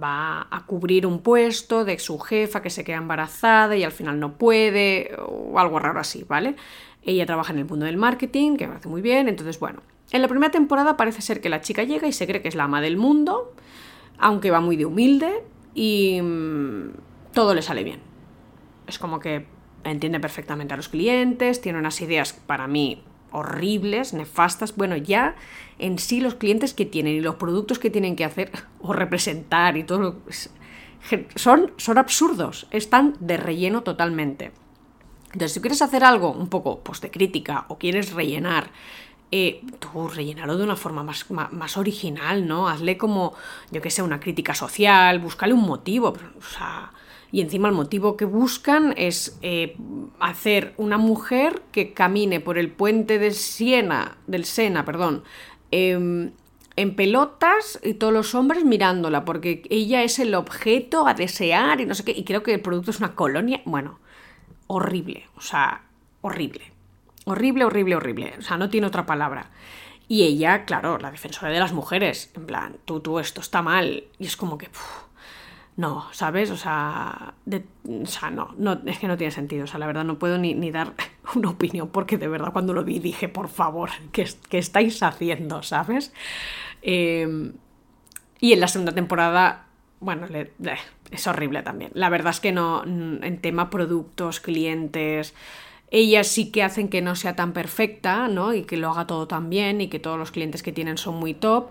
va 0.00 0.46
a 0.50 0.66
cubrir 0.66 1.06
un 1.06 1.20
puesto 1.20 1.84
de 1.84 1.98
su 1.98 2.18
jefa 2.18 2.62
que 2.62 2.70
se 2.70 2.84
queda 2.84 2.96
embarazada 2.96 3.76
y 3.76 3.84
al 3.84 3.92
final 3.92 4.20
no 4.20 4.34
puede, 4.34 5.16
o 5.18 5.58
algo 5.58 5.78
raro 5.78 6.00
así, 6.00 6.24
¿vale? 6.24 6.56
Ella 7.02 7.26
trabaja 7.26 7.52
en 7.52 7.60
el 7.60 7.64
mundo 7.64 7.86
del 7.86 7.96
marketing, 7.96 8.56
que 8.56 8.66
me 8.66 8.74
hace 8.74 8.88
muy 8.88 9.02
bien, 9.02 9.28
entonces 9.28 9.58
bueno. 9.58 9.80
En 10.12 10.22
la 10.22 10.28
primera 10.28 10.50
temporada 10.50 10.96
parece 10.96 11.22
ser 11.22 11.40
que 11.40 11.48
la 11.48 11.60
chica 11.60 11.84
llega 11.84 12.08
y 12.08 12.12
se 12.12 12.26
cree 12.26 12.42
que 12.42 12.48
es 12.48 12.54
la 12.54 12.64
ama 12.64 12.80
del 12.80 12.96
mundo, 12.96 13.54
aunque 14.18 14.50
va 14.50 14.60
muy 14.60 14.76
de 14.76 14.86
humilde 14.86 15.44
y 15.74 16.20
mm, 16.20 16.90
todo 17.32 17.54
le 17.54 17.62
sale 17.62 17.84
bien. 17.84 18.00
Es 18.86 18.98
como 18.98 19.20
que 19.20 19.46
entiende 19.84 20.20
perfectamente 20.20 20.74
a 20.74 20.76
los 20.76 20.88
clientes, 20.88 21.60
tiene 21.60 21.78
unas 21.78 22.00
ideas 22.00 22.32
para 22.32 22.66
mí 22.66 23.02
horribles, 23.32 24.12
nefastas. 24.12 24.76
Bueno, 24.76 24.96
ya 24.96 25.36
en 25.78 25.98
sí 25.98 26.20
los 26.20 26.34
clientes 26.34 26.74
que 26.74 26.86
tienen 26.86 27.14
y 27.14 27.20
los 27.20 27.36
productos 27.36 27.78
que 27.78 27.90
tienen 27.90 28.16
que 28.16 28.24
hacer 28.24 28.50
o 28.80 28.92
representar 28.92 29.76
y 29.76 29.84
todo 29.84 30.20
son, 31.34 31.72
son 31.76 31.98
absurdos, 31.98 32.66
están 32.70 33.16
de 33.20 33.36
relleno 33.36 33.82
totalmente. 33.82 34.52
Entonces, 35.32 35.52
si 35.52 35.60
quieres 35.60 35.82
hacer 35.82 36.04
algo 36.04 36.32
un 36.32 36.48
poco 36.48 36.80
pues, 36.80 37.00
de 37.00 37.10
crítica 37.10 37.66
o 37.68 37.78
quieres 37.78 38.12
rellenar, 38.12 38.70
eh, 39.32 39.62
tú 39.78 40.08
rellenalo 40.08 40.56
de 40.56 40.64
una 40.64 40.74
forma 40.74 41.04
más, 41.04 41.30
más, 41.30 41.76
original, 41.76 42.48
¿no? 42.48 42.68
Hazle 42.68 42.98
como, 42.98 43.34
yo 43.70 43.80
que 43.80 43.90
sé, 43.90 44.02
una 44.02 44.18
crítica 44.18 44.54
social, 44.54 45.20
búscale 45.20 45.54
un 45.54 45.62
motivo, 45.62 46.08
o 46.08 46.42
sea, 46.42 46.90
y 47.30 47.40
encima 47.40 47.68
el 47.68 47.74
motivo 47.74 48.16
que 48.16 48.24
buscan 48.24 48.92
es 48.96 49.38
eh, 49.42 49.76
hacer 50.18 50.74
una 50.78 50.98
mujer 50.98 51.62
que 51.70 51.92
camine 51.92 52.40
por 52.40 52.58
el 52.58 52.72
puente 52.72 53.20
de 53.20 53.30
Siena, 53.30 54.16
del 54.26 54.44
Sena, 54.44 54.84
perdón, 54.84 55.22
em, 55.70 56.32
en 56.74 56.96
pelotas 56.96 57.78
y 57.84 57.94
todos 57.94 58.12
los 58.12 58.34
hombres 58.34 58.64
mirándola, 58.64 59.24
porque 59.24 59.62
ella 59.70 60.02
es 60.02 60.18
el 60.18 60.34
objeto 60.34 61.06
a 61.06 61.14
desear 61.14 61.80
y 61.80 61.86
no 61.86 61.94
sé 61.94 62.04
qué, 62.04 62.12
y 62.12 62.24
creo 62.24 62.42
que 62.42 62.54
el 62.54 62.60
producto 62.62 62.90
es 62.90 62.98
una 62.98 63.14
colonia, 63.14 63.62
bueno, 63.64 63.99
horrible, 64.70 65.26
o 65.36 65.40
sea, 65.40 65.82
horrible. 66.20 66.62
Horrible, 67.24 67.64
horrible, 67.64 67.96
horrible. 67.96 68.34
O 68.38 68.42
sea, 68.42 68.56
no 68.56 68.70
tiene 68.70 68.86
otra 68.86 69.04
palabra. 69.04 69.50
Y 70.06 70.22
ella, 70.22 70.64
claro, 70.64 70.96
la 70.98 71.10
defensora 71.10 71.52
de 71.52 71.58
las 71.58 71.72
mujeres, 71.72 72.30
en 72.34 72.46
plan, 72.46 72.76
tú, 72.84 73.00
tú, 73.00 73.18
esto 73.18 73.40
está 73.40 73.62
mal. 73.62 74.04
Y 74.18 74.26
es 74.26 74.36
como 74.36 74.58
que, 74.58 74.68
no, 75.76 76.06
¿sabes? 76.12 76.52
O 76.52 76.56
sea, 76.56 77.34
o 77.84 78.06
sea 78.06 78.30
no, 78.30 78.54
no, 78.58 78.80
es 78.86 79.00
que 79.00 79.08
no 79.08 79.16
tiene 79.16 79.32
sentido. 79.32 79.64
O 79.64 79.66
sea, 79.66 79.80
la 79.80 79.86
verdad 79.86 80.04
no 80.04 80.20
puedo 80.20 80.38
ni, 80.38 80.54
ni 80.54 80.70
dar 80.70 80.94
una 81.34 81.50
opinión 81.50 81.88
porque 81.88 82.16
de 82.16 82.28
verdad 82.28 82.52
cuando 82.52 82.72
lo 82.72 82.84
vi 82.84 83.00
dije, 83.00 83.28
por 83.28 83.48
favor, 83.48 83.90
¿qué, 84.12 84.28
qué 84.48 84.58
estáis 84.58 85.02
haciendo? 85.02 85.64
¿Sabes? 85.64 86.12
Em, 86.80 87.54
y 88.38 88.52
en 88.52 88.60
la 88.60 88.68
segunda 88.68 88.92
temporada 88.92 89.66
bueno, 90.00 90.26
es 91.10 91.26
horrible 91.26 91.62
también. 91.62 91.90
La 91.94 92.08
verdad 92.08 92.30
es 92.30 92.40
que 92.40 92.52
no, 92.52 92.84
en 92.84 93.38
tema 93.40 93.70
productos, 93.70 94.40
clientes, 94.40 95.34
ellas 95.90 96.28
sí 96.28 96.50
que 96.50 96.62
hacen 96.62 96.88
que 96.88 97.02
no 97.02 97.16
sea 97.16 97.34
tan 97.34 97.52
perfecta, 97.52 98.28
¿no? 98.28 98.54
Y 98.54 98.62
que 98.62 98.76
lo 98.76 98.90
haga 98.90 99.06
todo 99.06 99.26
tan 99.26 99.50
bien 99.50 99.80
y 99.80 99.88
que 99.88 99.98
todos 99.98 100.18
los 100.18 100.30
clientes 100.30 100.62
que 100.62 100.72
tienen 100.72 100.98
son 100.98 101.16
muy 101.16 101.34
top. 101.34 101.70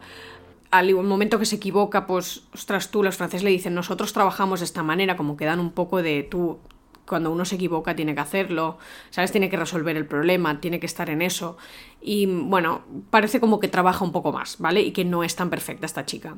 Al 0.71 0.93
momento 0.93 1.39
que 1.39 1.45
se 1.45 1.55
equivoca, 1.55 2.05
pues, 2.05 2.43
ostras, 2.53 2.91
tú, 2.91 3.01
los 3.01 3.15
franceses 3.15 3.43
le 3.43 3.49
dicen, 3.49 3.73
nosotros 3.73 4.13
trabajamos 4.13 4.59
de 4.59 4.65
esta 4.65 4.83
manera, 4.83 5.15
como 5.15 5.35
que 5.35 5.45
dan 5.45 5.59
un 5.59 5.71
poco 5.71 6.03
de 6.03 6.23
tú, 6.23 6.59
cuando 7.07 7.31
uno 7.31 7.43
se 7.45 7.55
equivoca 7.55 7.95
tiene 7.95 8.13
que 8.13 8.21
hacerlo, 8.21 8.77
¿sabes? 9.09 9.31
Tiene 9.31 9.49
que 9.49 9.57
resolver 9.57 9.97
el 9.97 10.05
problema, 10.05 10.59
tiene 10.59 10.79
que 10.79 10.85
estar 10.85 11.09
en 11.09 11.21
eso. 11.21 11.57
Y 12.01 12.27
bueno, 12.27 12.81
parece 13.09 13.39
como 13.39 13.59
que 13.59 13.67
trabaja 13.67 14.05
un 14.05 14.11
poco 14.11 14.31
más, 14.31 14.57
¿vale? 14.59 14.81
Y 14.81 14.91
que 14.91 15.05
no 15.05 15.23
es 15.23 15.35
tan 15.35 15.49
perfecta 15.49 15.85
esta 15.85 16.05
chica. 16.05 16.35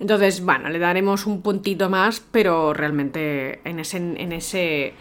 Entonces, 0.00 0.44
bueno, 0.44 0.68
le 0.68 0.78
daremos 0.78 1.26
un 1.26 1.42
puntito 1.42 1.88
más, 1.88 2.20
pero 2.20 2.74
realmente 2.74 3.60
en 3.68 3.78
ese, 3.78 3.98
en 3.98 4.32
ese, 4.32 4.94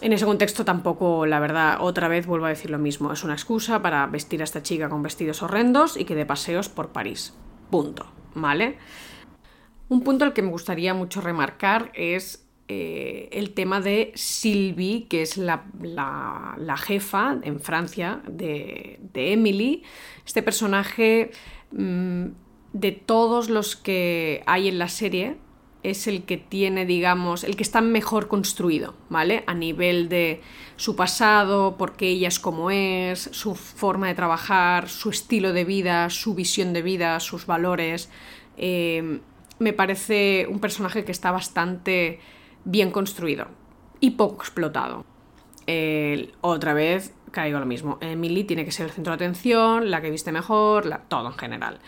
en 0.00 0.12
ese 0.12 0.26
contexto 0.26 0.64
tampoco, 0.64 1.26
la 1.26 1.40
verdad, 1.40 1.78
otra 1.80 2.08
vez 2.08 2.26
vuelvo 2.26 2.46
a 2.46 2.50
decir 2.50 2.70
lo 2.70 2.78
mismo. 2.78 3.12
Es 3.12 3.24
una 3.24 3.34
excusa 3.34 3.80
para 3.80 4.06
vestir 4.06 4.42
a 4.42 4.44
esta 4.44 4.62
chica 4.62 4.88
con 4.88 5.02
vestidos 5.02 5.42
horrendos 5.42 5.96
y 5.96 6.04
que 6.04 6.14
de 6.14 6.26
paseos 6.26 6.68
por 6.68 6.88
París. 6.90 7.34
Punto, 7.70 8.06
¿vale? 8.34 8.78
Un 9.88 10.02
punto 10.02 10.24
al 10.24 10.32
que 10.32 10.42
me 10.42 10.50
gustaría 10.50 10.94
mucho 10.94 11.20
remarcar 11.20 11.90
es 11.94 12.46
eh, 12.68 13.28
el 13.30 13.54
tema 13.54 13.80
de 13.80 14.10
Sylvie, 14.16 15.06
que 15.08 15.22
es 15.22 15.36
la, 15.36 15.62
jefa 16.76 17.38
en 17.42 17.60
Francia 17.60 18.20
de, 18.28 18.98
Emily. 19.14 19.84
Este 20.24 20.42
personaje, 20.42 21.30
mm, 21.70 22.26
de 22.80 22.92
todos 22.92 23.48
los 23.48 23.74
que 23.74 24.42
hay 24.46 24.68
en 24.68 24.78
la 24.78 24.88
serie, 24.88 25.36
es 25.82 26.06
el 26.06 26.24
que 26.24 26.36
tiene, 26.36 26.84
digamos, 26.84 27.42
el 27.44 27.56
que 27.56 27.62
está 27.62 27.80
mejor 27.80 28.28
construido, 28.28 28.94
¿vale? 29.08 29.44
A 29.46 29.54
nivel 29.54 30.08
de 30.08 30.42
su 30.76 30.94
pasado, 30.94 31.76
por 31.78 31.96
qué 31.96 32.08
ella 32.08 32.28
es 32.28 32.38
como 32.38 32.70
es, 32.70 33.30
su 33.32 33.54
forma 33.54 34.08
de 34.08 34.14
trabajar, 34.14 34.88
su 34.88 35.10
estilo 35.10 35.52
de 35.52 35.64
vida, 35.64 36.10
su 36.10 36.34
visión 36.34 36.72
de 36.72 36.82
vida, 36.82 37.18
sus 37.20 37.46
valores. 37.46 38.10
Eh, 38.58 39.20
me 39.58 39.72
parece 39.72 40.46
un 40.50 40.58
personaje 40.58 41.04
que 41.04 41.12
está 41.12 41.30
bastante 41.30 42.20
bien 42.64 42.90
construido 42.90 43.46
y 44.00 44.10
poco 44.10 44.42
explotado. 44.42 45.04
otra 46.42 46.74
vez 46.74 47.14
caigo 47.30 47.58
lo 47.58 47.66
mismo. 47.66 47.98
Emily 48.00 48.44
tiene 48.44 48.64
que 48.64 48.72
ser 48.72 48.86
el 48.86 48.92
centro 48.92 49.12
de 49.12 49.16
atención, 49.16 49.90
la 49.90 50.00
que 50.00 50.10
viste 50.10 50.32
mejor, 50.32 51.02
todo 51.08 51.28
en 51.28 51.38
general. 51.38 51.80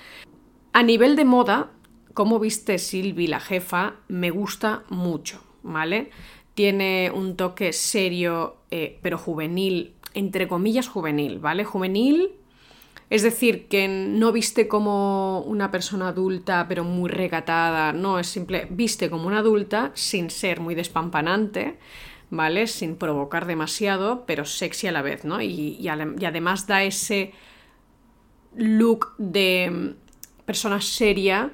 A 0.79 0.85
nivel 0.85 1.17
de 1.17 1.25
moda, 1.25 1.73
cómo 2.15 2.39
viste 2.39 2.79
Sylvie, 2.79 3.27
la 3.27 3.41
jefa, 3.41 3.97
me 4.07 4.31
gusta 4.31 4.85
mucho, 4.91 5.43
¿vale? 5.65 6.13
Tiene 6.55 7.11
un 7.13 7.35
toque 7.35 7.73
serio, 7.73 8.59
eh, 8.71 9.01
pero 9.03 9.19
juvenil, 9.19 9.97
entre 10.15 10.47
comillas 10.47 10.87
juvenil, 10.87 11.41
¿vale? 11.41 11.65
Juvenil 11.65 12.31
es 13.11 13.25
decir, 13.25 13.67
que 13.67 13.89
no 13.89 14.31
viste 14.31 14.69
como 14.69 15.41
una 15.41 15.73
persona 15.73 16.11
adulta 16.11 16.67
pero 16.69 16.85
muy 16.85 17.11
recatada, 17.11 17.93
no, 17.93 18.21
es 18.21 18.29
simple, 18.29 18.69
viste 18.71 19.11
como 19.11 19.27
una 19.27 19.39
adulta 19.39 19.91
sin 19.95 20.31
ser 20.31 20.61
muy 20.61 20.77
despampanante, 20.77 21.77
¿vale? 22.31 22.69
Sin 22.69 22.95
provocar 22.95 23.47
demasiado, 23.47 24.25
pero 24.27 24.45
sexy 24.45 24.87
a 24.87 24.93
la 24.93 25.03
vez, 25.03 25.25
¿no? 25.25 25.43
Y, 25.43 25.89
además 25.89 26.69
da 26.69 26.85
ese 26.85 27.33
look 28.55 29.17
de 29.19 29.97
persona 30.49 30.81
seria 30.81 31.53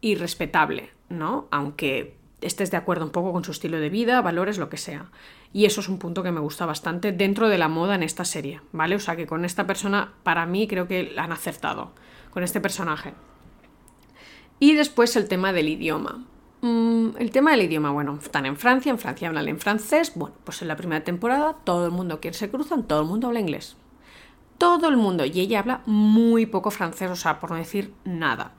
y 0.00 0.14
respetable, 0.14 0.90
¿no? 1.08 1.48
Aunque 1.50 2.16
estés 2.42 2.70
de 2.70 2.76
acuerdo 2.76 3.04
un 3.04 3.10
poco 3.10 3.32
con 3.32 3.42
su 3.42 3.50
estilo 3.50 3.80
de 3.80 3.90
vida, 3.90 4.22
valores, 4.22 4.56
lo 4.56 4.68
que 4.68 4.76
sea. 4.76 5.10
Y 5.52 5.64
eso 5.64 5.80
es 5.80 5.88
un 5.88 5.98
punto 5.98 6.22
que 6.22 6.30
me 6.30 6.38
gusta 6.38 6.64
bastante 6.64 7.10
dentro 7.10 7.48
de 7.48 7.58
la 7.58 7.66
moda 7.66 7.96
en 7.96 8.04
esta 8.04 8.24
serie, 8.24 8.60
¿vale? 8.70 8.94
O 8.94 9.00
sea 9.00 9.16
que 9.16 9.26
con 9.26 9.44
esta 9.44 9.66
persona, 9.66 10.12
para 10.22 10.46
mí, 10.46 10.68
creo 10.68 10.86
que 10.86 11.12
han 11.16 11.32
acertado 11.32 11.90
con 12.30 12.44
este 12.44 12.60
personaje. 12.60 13.14
Y 14.60 14.74
después 14.74 15.16
el 15.16 15.26
tema 15.26 15.52
del 15.52 15.68
idioma. 15.68 16.24
Mm, 16.60 17.16
el 17.18 17.32
tema 17.32 17.50
del 17.50 17.62
idioma, 17.62 17.90
bueno, 17.90 18.16
están 18.22 18.46
en 18.46 18.56
Francia, 18.56 18.90
en 18.90 19.00
Francia 19.00 19.26
hablan 19.26 19.48
en 19.48 19.58
francés. 19.58 20.12
Bueno, 20.14 20.36
pues 20.44 20.62
en 20.62 20.68
la 20.68 20.76
primera 20.76 21.02
temporada 21.02 21.56
todo 21.64 21.84
el 21.84 21.90
mundo 21.90 22.20
quien 22.20 22.34
se 22.34 22.48
cruzan, 22.48 22.86
todo 22.86 23.00
el 23.00 23.08
mundo 23.08 23.26
habla 23.26 23.40
inglés. 23.40 23.76
Todo 24.60 24.90
el 24.90 24.98
mundo. 24.98 25.24
Y 25.24 25.40
ella 25.40 25.60
habla 25.60 25.80
muy 25.86 26.44
poco 26.44 26.70
francés, 26.70 27.10
o 27.10 27.16
sea, 27.16 27.40
por 27.40 27.50
no 27.50 27.56
decir 27.56 27.94
nada. 28.04 28.52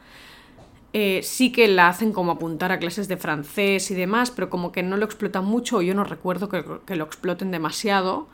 Eh, 0.94 1.22
sí 1.22 1.52
que 1.52 1.68
la 1.68 1.90
hacen 1.90 2.12
como 2.12 2.32
apuntar 2.32 2.72
a 2.72 2.80
clases 2.80 3.08
de 3.08 3.18
francés 3.18 3.92
y 3.92 3.94
demás, 3.94 4.32
pero 4.32 4.50
como 4.50 4.72
que 4.72 4.82
no 4.82 4.98
lo 4.98 5.06
explotan 5.06 5.46
mucho, 5.46 5.84
yo 5.84 5.94
no 5.94 6.04
recuerdo 6.04 6.50
que, 6.50 6.96
lo 6.96 7.04
exploten 7.04 7.52
demasiado. 7.52 8.28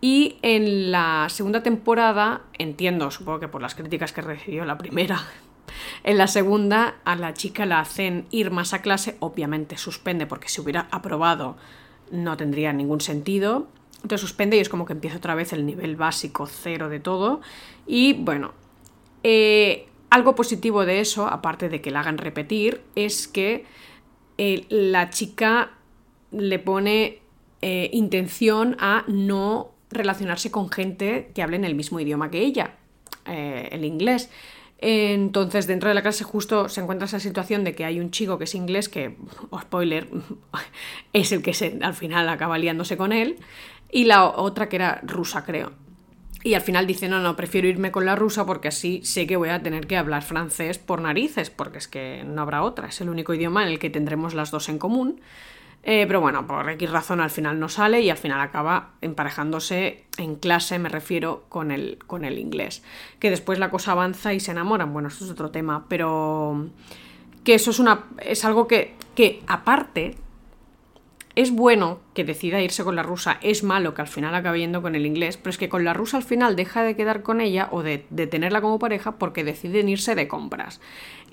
Y 0.00 0.36
en 0.42 0.92
la 0.92 1.26
segunda 1.30 1.64
temporada, 1.64 2.42
entiendo, 2.58 3.10
supongo 3.10 3.40
que 3.40 3.48
por 3.48 3.60
las 3.60 3.74
críticas 3.74 4.12
que 4.12 4.22
recibió 4.22 4.64
la 4.64 4.78
primera, 4.78 5.20
en 6.04 6.16
la 6.16 6.28
segunda 6.28 7.00
a 7.04 7.16
la 7.16 7.34
chica 7.34 7.66
la 7.66 7.80
hacen 7.80 8.26
ir 8.30 8.52
más 8.52 8.72
a 8.72 8.82
clase, 8.82 9.16
obviamente 9.18 9.76
suspende 9.78 10.28
porque 10.28 10.48
si 10.48 10.60
hubiera 10.60 10.86
aprobado 10.92 11.56
no 12.12 12.36
tendría 12.36 12.72
ningún 12.72 13.00
sentido. 13.00 13.66
Entonces 14.02 14.20
suspende 14.20 14.56
y 14.56 14.60
es 14.60 14.68
como 14.68 14.86
que 14.86 14.92
empieza 14.92 15.18
otra 15.18 15.34
vez 15.34 15.52
el 15.52 15.66
nivel 15.66 15.96
básico 15.96 16.46
cero 16.46 16.88
de 16.88 17.00
todo. 17.00 17.40
Y 17.86 18.14
bueno, 18.14 18.52
eh, 19.22 19.88
algo 20.08 20.34
positivo 20.34 20.86
de 20.86 21.00
eso, 21.00 21.26
aparte 21.26 21.68
de 21.68 21.80
que 21.80 21.90
la 21.90 22.00
hagan 22.00 22.18
repetir, 22.18 22.82
es 22.94 23.28
que 23.28 23.66
eh, 24.38 24.64
la 24.68 25.10
chica 25.10 25.72
le 26.30 26.58
pone 26.58 27.20
eh, 27.60 27.90
intención 27.92 28.76
a 28.80 29.04
no 29.06 29.72
relacionarse 29.90 30.50
con 30.50 30.70
gente 30.70 31.30
que 31.34 31.42
hable 31.42 31.56
en 31.56 31.64
el 31.64 31.74
mismo 31.74 32.00
idioma 32.00 32.30
que 32.30 32.40
ella, 32.40 32.76
el 33.26 33.84
inglés. 33.84 34.30
Entonces, 34.82 35.66
dentro 35.66 35.90
de 35.90 35.94
la 35.94 36.00
clase 36.00 36.24
justo 36.24 36.70
se 36.70 36.80
encuentra 36.80 37.04
esa 37.04 37.20
situación 37.20 37.64
de 37.64 37.74
que 37.74 37.84
hay 37.84 38.00
un 38.00 38.10
chico 38.10 38.38
que 38.38 38.44
es 38.44 38.54
inglés 38.54 38.88
que, 38.88 39.16
oh, 39.50 39.60
spoiler, 39.60 40.08
es 41.12 41.32
el 41.32 41.42
que 41.42 41.54
se, 41.54 41.78
al 41.82 41.94
final 41.94 42.28
acaba 42.28 42.58
liándose 42.58 42.96
con 42.96 43.12
él, 43.12 43.36
y 43.92 44.04
la 44.04 44.24
otra 44.26 44.68
que 44.68 44.76
era 44.76 45.00
rusa, 45.02 45.44
creo. 45.44 45.72
Y 46.42 46.54
al 46.54 46.62
final 46.62 46.86
dice, 46.86 47.08
no, 47.08 47.20
no, 47.20 47.36
prefiero 47.36 47.68
irme 47.68 47.92
con 47.92 48.06
la 48.06 48.16
rusa 48.16 48.46
porque 48.46 48.68
así 48.68 49.02
sé 49.04 49.26
que 49.26 49.36
voy 49.36 49.50
a 49.50 49.62
tener 49.62 49.86
que 49.86 49.98
hablar 49.98 50.22
francés 50.22 50.78
por 50.78 51.02
narices, 51.02 51.50
porque 51.50 51.76
es 51.76 51.86
que 51.86 52.24
no 52.24 52.40
habrá 52.40 52.62
otra, 52.62 52.88
es 52.88 53.00
el 53.02 53.10
único 53.10 53.34
idioma 53.34 53.62
en 53.62 53.68
el 53.68 53.78
que 53.78 53.90
tendremos 53.90 54.32
las 54.32 54.50
dos 54.50 54.70
en 54.70 54.78
común. 54.78 55.20
Eh, 55.82 56.04
pero 56.06 56.20
bueno, 56.20 56.46
por 56.46 56.68
X 56.68 56.90
razón 56.90 57.20
al 57.20 57.30
final 57.30 57.58
no 57.58 57.68
sale 57.68 58.02
y 58.02 58.10
al 58.10 58.18
final 58.18 58.40
acaba 58.40 58.90
emparejándose 59.00 60.04
en 60.18 60.36
clase, 60.36 60.78
me 60.78 60.90
refiero, 60.90 61.44
con 61.48 61.70
el, 61.70 61.98
con 62.06 62.24
el 62.24 62.38
inglés. 62.38 62.82
Que 63.18 63.30
después 63.30 63.58
la 63.58 63.70
cosa 63.70 63.92
avanza 63.92 64.34
y 64.34 64.40
se 64.40 64.50
enamoran, 64.50 64.92
bueno, 64.92 65.08
eso 65.08 65.24
es 65.24 65.30
otro 65.30 65.50
tema, 65.50 65.86
pero 65.88 66.68
que 67.44 67.54
eso 67.54 67.70
es, 67.70 67.78
una, 67.78 68.04
es 68.18 68.44
algo 68.44 68.66
que, 68.68 68.94
que 69.14 69.42
aparte 69.46 70.16
es 71.36 71.52
bueno 71.52 72.00
que 72.12 72.24
decida 72.24 72.60
irse 72.60 72.84
con 72.84 72.96
la 72.96 73.02
rusa, 73.02 73.38
es 73.40 73.62
malo 73.62 73.94
que 73.94 74.02
al 74.02 74.08
final 74.08 74.34
acabe 74.34 74.58
yendo 74.58 74.82
con 74.82 74.94
el 74.94 75.06
inglés, 75.06 75.36
pero 75.36 75.50
es 75.50 75.58
que 75.58 75.68
con 75.68 75.84
la 75.84 75.94
rusa 75.94 76.16
al 76.16 76.22
final 76.22 76.56
deja 76.56 76.82
de 76.82 76.96
quedar 76.96 77.22
con 77.22 77.40
ella 77.40 77.68
o 77.70 77.82
de, 77.82 77.98
tenerla 77.98 78.60
como 78.60 78.78
pareja 78.78 79.12
porque 79.12 79.44
deciden 79.44 79.88
irse 79.88 80.14
de 80.14 80.28
compras. 80.28 80.80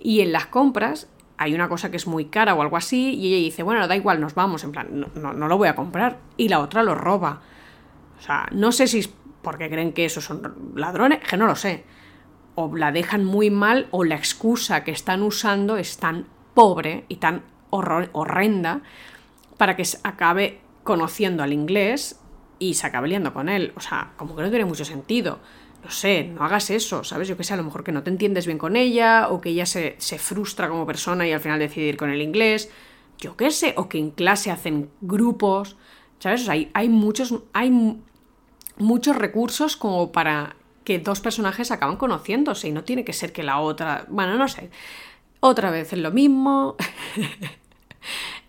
Y 0.01 0.21
en 0.21 0.31
las 0.31 0.45
compras 0.45 1.09
hay 1.37 1.53
una 1.53 1.69
cosa 1.69 1.91
que 1.91 1.97
es 1.97 2.07
muy 2.07 2.25
cara 2.25 2.55
o 2.55 2.61
algo 2.61 2.77
así 2.77 3.13
y 3.13 3.33
ella 3.33 3.43
dice, 3.43 3.63
bueno, 3.63 3.87
da 3.87 3.95
igual, 3.95 4.19
nos 4.19 4.33
vamos, 4.33 4.63
en 4.63 4.71
plan, 4.71 4.87
no, 5.15 5.33
no, 5.33 5.47
lo 5.47 5.57
voy 5.57 5.67
a 5.67 5.75
comprar. 5.75 6.17
Y 6.35 6.49
la 6.49 6.59
otra 6.59 6.83
lo 6.83 6.95
roba. 6.95 7.41
O 8.17 8.21
sea, 8.21 8.47
no 8.51 8.71
sé 8.71 8.87
si 8.87 8.99
es 8.99 9.09
porque 9.41 9.69
creen 9.69 9.93
que 9.93 10.05
esos 10.05 10.25
son 10.25 10.73
ladrones, 10.75 11.19
que 11.19 11.37
no 11.37 11.45
lo 11.45 11.55
sé. 11.55 11.85
O 12.55 12.75
la 12.75 12.91
dejan 12.91 13.23
muy 13.23 13.51
mal 13.51 13.87
o 13.91 14.03
la 14.03 14.15
excusa 14.15 14.83
que 14.83 14.91
están 14.91 15.21
usando 15.21 15.77
es 15.77 15.97
tan 15.97 16.25
pobre 16.55 17.05
y 17.07 17.17
tan 17.17 17.43
horrenda 17.69 18.81
para 19.57 19.75
que 19.75 19.83
acabe 20.03 20.59
conociendo 20.83 21.43
al 21.43 21.53
inglés 21.53 22.19
y 22.59 22.73
se 22.73 22.87
acabe 22.87 23.09
liando 23.09 23.33
con 23.33 23.47
él. 23.47 23.73
O 23.75 23.79
sea, 23.79 24.13
como 24.17 24.35
que 24.35 24.41
no 24.41 24.49
tiene 24.49 24.65
mucho 24.65 24.85
sentido. 24.85 25.39
No 25.87 25.93
sé, 25.93 26.25
no 26.25 26.43
hagas 26.43 26.69
eso, 26.69 27.05
¿sabes? 27.05 27.29
Yo 27.29 27.37
que 27.37 27.45
sé, 27.45 27.53
a 27.53 27.55
lo 27.55 27.63
mejor 27.63 27.85
que 27.85 27.93
no 27.93 28.03
te 28.03 28.09
entiendes 28.09 28.45
bien 28.45 28.57
con 28.57 28.75
ella, 28.75 29.29
o 29.29 29.39
que 29.39 29.51
ella 29.51 29.65
se, 29.65 29.95
frustra 30.19 30.67
como 30.67 30.85
persona 30.85 31.25
y 31.25 31.31
al 31.31 31.39
final 31.39 31.59
decide 31.59 31.85
ir 31.85 31.95
con 31.95 32.09
el 32.09 32.21
inglés. 32.21 32.69
Yo 33.19 33.37
qué 33.37 33.51
sé, 33.51 33.73
o 33.77 33.87
que 33.87 33.97
en 33.97 34.11
clase 34.11 34.51
hacen 34.51 34.89
grupos, 34.99 35.77
¿sabes? 36.19 36.49
Hay, 36.49 36.69
hay, 36.73 36.89
muchos, 36.89 37.35
hay 37.53 37.71
muchos 38.75 39.15
recursos 39.15 39.77
como 39.77 40.11
para 40.11 40.57
que 40.83 40.99
dos 40.99 41.21
personajes 41.21 41.71
acaban 41.71 41.95
conociéndose 41.95 42.67
y 42.67 42.73
no 42.73 42.83
tiene 42.83 43.05
que 43.05 43.13
ser 43.13 43.31
que 43.31 43.43
la 43.43 43.61
otra. 43.61 44.07
Bueno, 44.09 44.35
no 44.35 44.49
sé. 44.49 44.69
Otra 45.39 45.71
vez 45.71 45.93
es 45.93 45.99
lo 45.99 46.11
mismo. 46.11 46.75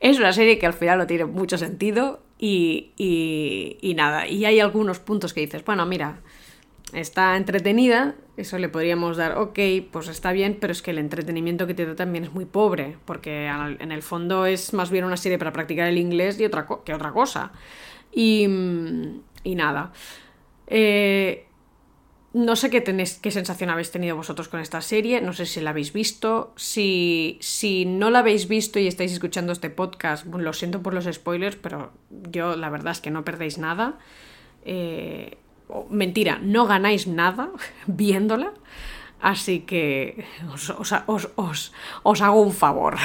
Es 0.00 0.20
una 0.20 0.32
serie 0.32 0.60
que 0.60 0.66
al 0.66 0.74
final 0.74 0.98
no 0.98 1.08
tiene 1.08 1.24
mucho 1.24 1.58
sentido 1.58 2.20
y, 2.38 2.92
y, 2.96 3.94
nada, 3.94 4.28
y 4.28 4.44
hay 4.44 4.60
algunos 4.60 5.00
puntos 5.00 5.34
que 5.34 5.40
dices, 5.40 5.64
bueno, 5.64 5.84
mira, 5.86 6.20
está 6.92 7.36
entretenida, 7.36 8.14
eso 8.36 8.58
le 8.58 8.68
podríamos 8.68 9.16
dar, 9.16 9.38
ok, 9.38 9.58
pues 9.90 10.08
está 10.08 10.32
bien, 10.32 10.56
pero 10.60 10.72
es 10.72 10.82
que 10.82 10.90
el 10.90 10.98
entretenimiento 10.98 11.66
que 11.66 11.74
te 11.74 11.86
da 11.86 11.94
también 11.94 12.24
es 12.24 12.32
muy 12.32 12.44
pobre, 12.44 12.96
porque 13.04 13.46
en 13.46 13.92
el 13.92 14.02
fondo 14.02 14.46
es 14.46 14.72
más 14.72 14.90
bien 14.90 15.04
una 15.04 15.16
serie 15.16 15.38
para 15.38 15.52
practicar 15.52 15.88
el 15.88 15.98
inglés 15.98 16.40
y 16.40 16.44
otra 16.44 16.66
que 16.84 16.94
otra 16.94 17.12
cosa. 17.12 17.52
Y, 18.12 18.46
y 19.44 19.54
nada. 19.54 19.92
Eh, 20.66 21.48
no 22.32 22.56
sé 22.56 22.68
qué, 22.70 22.80
tenéis, 22.80 23.14
qué 23.14 23.30
sensación 23.30 23.70
habéis 23.70 23.90
tenido 23.90 24.14
vosotros 24.14 24.48
con 24.48 24.60
esta 24.60 24.80
serie, 24.82 25.20
no 25.20 25.32
sé 25.32 25.46
si 25.46 25.60
la 25.60 25.70
habéis 25.70 25.92
visto. 25.92 26.52
Si, 26.56 27.38
si 27.40 27.86
no 27.86 28.10
la 28.10 28.20
habéis 28.20 28.48
visto 28.48 28.78
y 28.78 28.86
estáis 28.86 29.12
escuchando 29.12 29.52
este 29.52 29.70
podcast, 29.70 30.26
lo 30.26 30.52
siento 30.52 30.82
por 30.82 30.94
los 30.94 31.06
spoilers, 31.06 31.56
pero 31.56 31.92
yo 32.30 32.54
la 32.56 32.70
verdad 32.70 32.92
es 32.92 33.00
que 33.00 33.10
no 33.10 33.24
perdéis 33.24 33.58
nada. 33.58 33.98
Eh, 34.64 35.38
mentira, 35.90 36.38
no 36.42 36.66
ganáis 36.66 37.06
nada 37.06 37.50
viéndola. 37.86 38.52
Así 39.20 39.60
que 39.60 40.24
os, 40.52 42.22
hago 42.22 42.40
un 42.40 42.52
favor. 42.52 42.96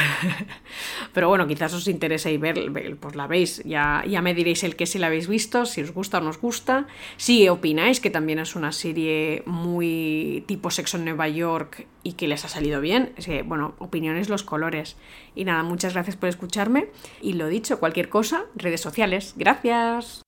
Pero 1.13 1.27
bueno, 1.27 1.47
quizás 1.47 1.73
os 1.73 1.87
interese 1.87 2.31
y 2.31 2.37
ver, 2.37 2.71
pues 2.99 3.15
la 3.15 3.25
veis. 3.25 3.63
Ya, 3.65 4.03
ya 4.07 4.21
me 4.21 4.35
diréis 4.35 4.63
el 4.63 4.75
que 4.75 4.85
si 4.85 4.99
la 4.99 5.07
habéis 5.07 5.27
visto, 5.27 5.65
si 5.65 5.81
os 5.81 5.91
gusta 5.91 6.19
o 6.19 6.21
no 6.21 6.29
os 6.29 6.39
gusta. 6.39 6.85
Si 7.17 7.49
opináis 7.49 7.99
que 7.99 8.11
también 8.11 8.37
es 8.37 8.55
una 8.55 8.71
serie 8.71 9.41
muy 9.47 10.43
tipo 10.45 10.69
sexo 10.69 10.97
en 10.97 11.05
Nueva 11.05 11.27
York 11.29 11.87
y 12.03 12.13
que 12.13 12.27
les 12.27 12.45
ha 12.45 12.47
salido 12.47 12.79
bien. 12.79 13.13
Es 13.17 13.25
que, 13.25 13.41
bueno, 13.41 13.73
opiniones 13.79 14.29
los 14.29 14.43
colores. 14.43 14.97
Y 15.33 15.45
nada, 15.45 15.63
muchas 15.63 15.93
gracias 15.93 16.15
por 16.15 16.29
escucharme. 16.29 16.89
Y 17.23 17.33
lo 17.33 17.47
dicho, 17.47 17.79
cualquier 17.79 18.09
cosa, 18.09 18.45
redes 18.55 18.81
sociales. 18.81 19.33
Gracias. 19.35 20.23